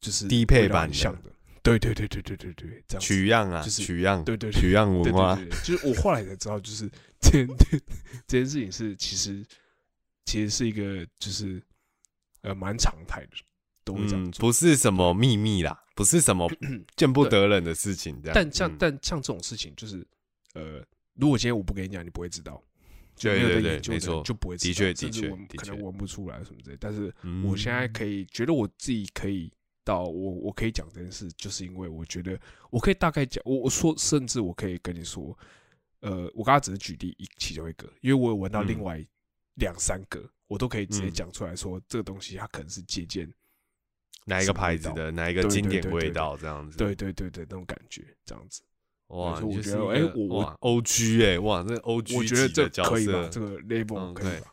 [0.00, 1.30] 就是低配版像的，
[1.62, 4.60] 对对对对对对对，这样取样啊，就是取样，对对对。
[4.60, 5.38] 取样对文化。
[5.64, 6.90] 就是我后来才知道，就是
[7.20, 7.48] 这件
[8.26, 9.44] 这件事情是其实
[10.24, 11.62] 其实是一个就是
[12.42, 13.36] 呃蛮常态的，
[13.84, 14.30] 都会这样。
[14.32, 16.50] 不是什么秘密啦，不是什么
[16.96, 18.34] 见不得人的事情，这样。
[18.34, 18.76] 但像、嗯。
[18.78, 20.06] 但像这种事情，就是
[20.54, 20.82] 呃，
[21.14, 22.62] 如果今天我不跟你讲，你不会知道。
[23.20, 26.76] 就没有对对对在研究的没错就不会知道，的确甚至的确闻可能闻不出来什么之类。
[26.80, 29.52] 但是嗯我现在可以觉得我自己可以
[29.84, 32.40] 到我我可以讲这件事，就是因为我觉得
[32.70, 35.36] 我可以大概讲，我我说甚至我可以跟你说，
[36.00, 39.04] 呃，我刚刚只是举例一其中一个，因为我有闻到嗯另外
[39.56, 43.30] 两三个，我都可以直接嗯讲出来说，这个东西它可能是借鉴，
[44.24, 46.78] 哪一个牌子的，哪一个经典味道这样子。
[46.78, 48.62] 对对对对，那种感觉这样子。
[49.10, 54.46] 哇，我觉得哎我哇 O G 哎，哇，这 O G 我觉得这可以吧，色这个 label 嗯可以可以吧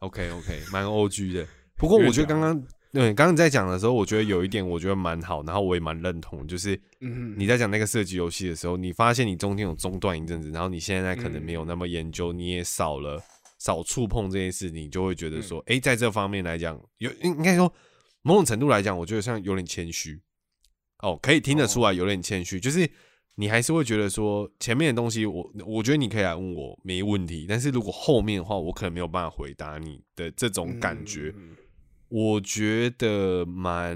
[0.00, 1.46] ？，OK OK，蛮 O G 的。
[1.76, 2.60] 不过我觉得刚刚
[2.92, 13.22] 对刚刚在讲的时候，我觉得有一点我觉得蛮好，然后我也蛮认同，就是嗯，你在讲那个射击游戏的时候，你发现你中间有中断一阵子，然后你现在可能没有那么研究，你也少了
[13.58, 17.72] 少触碰这件事，你就会觉得说，哎、在这方面来讲，有应应该说
[18.22, 20.20] 某种程度来讲，我觉得像有点谦虚。
[21.00, 22.90] 哦，可以听得出来有点谦虚，就是
[23.40, 31.32] 你还是会觉得说前面的东西我，我觉得你可以来问我没问题，但是如果后面的话，我可能没有办法回答你的这种感觉。
[31.36, 31.56] 嗯
[32.10, 33.94] 我觉得蛮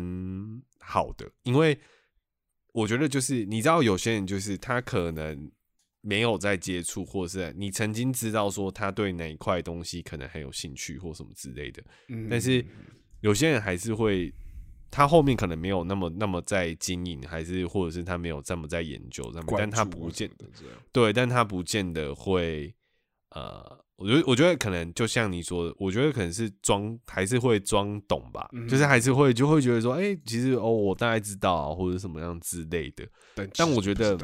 [0.80, 1.78] 好的，因为
[2.74, 5.51] 我觉得就是你知道，有些人就是他可能
[6.03, 12.62] 没有在接触，或是你曾经知道说他对哪一块东西可能很有兴趣或什么之类的，嗯但是
[13.22, 14.30] 有些人还是会，
[14.93, 22.72] 他后面可能没有那么那么在经营，还是或者是他没有这么在研究上面，但他不见么的这样，对，但他不见得会，
[23.30, 33.09] 呃，我觉得，我觉得可能就像你说的，我觉得可能是装，还是会装懂吧，就是嗯还是会就会觉得说，哎、其实哦，我大概知道啊，或者什么样之类的，
[33.57, 33.72] 但。
[33.72, 34.18] 我觉得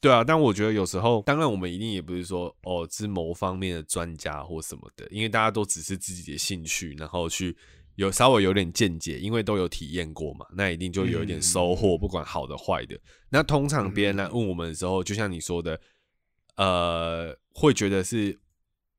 [0.00, 7.56] 对啊，但我觉得有时候，当然我们一定也不是说哦是某方面的专家或什么的，因为大家都只是自己的兴趣，然后去
[7.98, 12.96] 有稍微有点见解，因为都有体验过嘛，那一定就有一点收获，不管好的坏的。
[13.28, 15.80] 那通常别人来问我们的时候，就像你说的，
[16.54, 18.38] 呃，会觉得是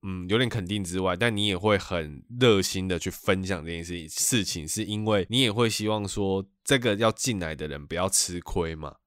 [0.02, 8.97] 嗯有点肯定之外，但你也会很热心的去分享这件事情，事情是因为你也会希望说这个要进来的人不要吃亏嘛。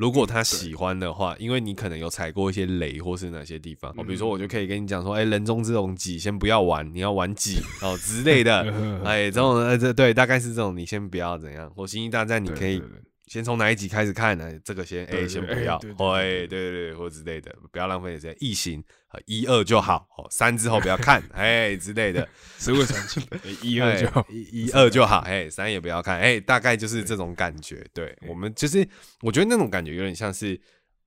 [0.00, 7.58] 如果他喜欢的话，因为你可能有踩过一些雷，或是哪些地方，哦，比如说我就可以跟你讲说，哎、人中之龙几，先不要玩，你要玩几。
[7.84, 8.60] 哦之类的，
[9.04, 12.82] 哎，这种呃这对，大概是这种，你先不要怎样，火星际大战你可以
[13.30, 14.58] 先从哪一集开始看呢？
[14.64, 18.36] 这个先哎、先不要，对对对对对对，或之类的，不要浪费时间。
[18.40, 22.28] 异形呃一二就好，哦三之后不要看， 哎之类的，
[22.58, 23.20] 十五传奇
[23.62, 27.86] 一二就一 一二就好，哎，三也不要看，哎，大概就是这种感觉。
[27.94, 28.84] 对我们就是，
[29.22, 30.60] 我觉得那种感觉有点像是，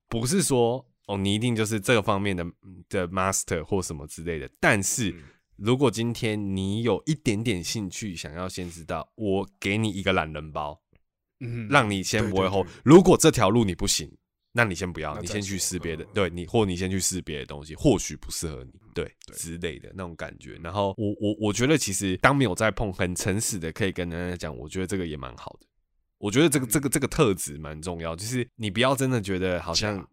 [0.07, 2.45] 不是说哦，你一定就是这个方面的
[2.87, 4.49] 的 master 或什么之类的。
[4.61, 5.23] 但是嗯
[5.57, 10.81] 如果今天你有一点点兴趣，想要先知道，我给你一个懒人包，
[11.39, 12.65] 嗯让你先不会后。
[12.83, 14.11] 如果这条路你不行，
[14.51, 20.59] 那你先不要，你先去说试别的嗯，对你或你先去试别的东西，或许不适合你，对对之类的那种感觉。
[20.63, 25.67] 然后我我我觉得其实当没有在碰，很诚实的可以跟大家讲，我觉得这个也蛮好的。
[26.19, 30.07] 我觉得这个这个这个特质蛮重要，就是你不要真的觉得好像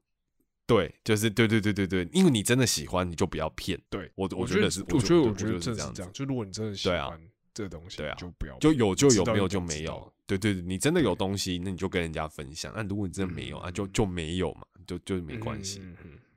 [0.67, 3.79] 对，就是对对对对对，因为你真的喜欢，你就不要骗。
[3.91, 7.21] 对，我我我觉得是，我觉得我我觉得是这样子正是这样，就如果你真的喜欢
[7.53, 10.13] 这个东西，对啊就不要就有就有，没有就没有。
[10.39, 12.73] 对对对，你真的有东西，那你就跟人家分享。
[12.77, 15.81] 那如果你真的没有啊，就就没有嘛，就就没关系。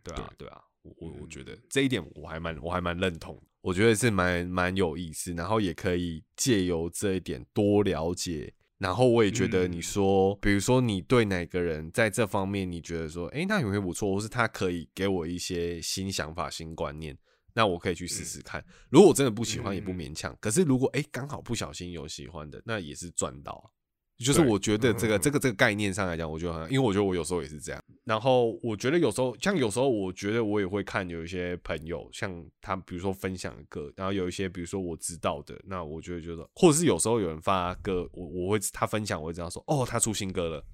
[0.04, 8.54] 对啊，对啊，我我我嗯觉得这一点我还蛮我还蛮认同，我觉得是蛮蛮有意思，然后也可以借由这一点多了解。
[8.80, 17.18] 然后我也觉得你嗯说，比如说你对哪个人在这方面你觉得说，诶，那有没有不错，或是他可以给我一些新想法、新观念，
[17.54, 18.66] 那我可以去试试看。
[18.90, 20.36] 如果我真的不喜欢，也不嗯勉强。
[20.42, 23.72] 可是如果诶刚好不小心有喜欢的，那也是赚到啊。
[24.18, 27.84] 就是我觉得这个嗯这个这个概念上来讲，我觉得很好，因为我觉得我有时候也是这样。
[28.04, 40.66] 然后我觉得有时候像有时候我觉得我也会看有一些朋友，像他比如说分享歌，然后有一些比如说我知道的，那我就觉得就是，或者是有时候有人发歌，我我会他分享，我会知道说，哦，他出新歌了，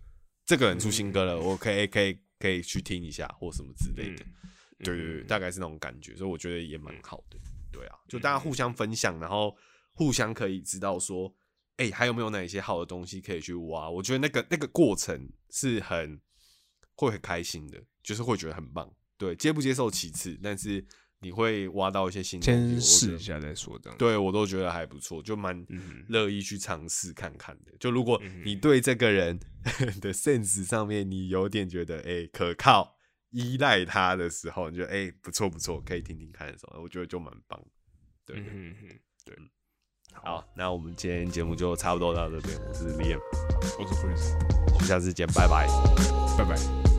[0.46, 4.26] 这个人出新歌了，我可以可以可以去听一下或什么之类的。
[4.84, 7.38] 对对对，嗯大概是那种感觉，所以我觉得也蛮好的。
[7.72, 9.56] 对啊，就嗯大家互相分享，然后
[9.94, 11.32] 互相可以知道说，
[11.80, 13.90] 哎、还有没有哪一些好的东西可以去挖？
[13.90, 16.22] 我觉得那个那个过程是很
[16.96, 18.94] 会很开心的，就是会觉得很棒。
[19.18, 20.86] 对，接不接受其次，但是
[21.22, 27.72] 你会挖到一些新东西先试一下再说，这样。，对我都觉得还不错，就蛮嗯乐意去尝试看看的。
[27.80, 29.38] 就如果嗯你对这个人
[30.00, 32.96] 的 sense 上面你有点觉得哎、可靠，
[33.32, 37.62] 依赖他的时候，你觉得哎、不错不错，可以听听看的时候，我觉得就蛮棒。
[38.26, 38.76] 对，嗯
[39.26, 39.36] 对，
[40.14, 43.20] 好，那我们今天节目就差不多到这边，我是 Liam，
[43.80, 44.36] 我是 Chris，
[44.74, 45.68] 我们下次见，拜拜。
[46.38, 46.99] 拜拜。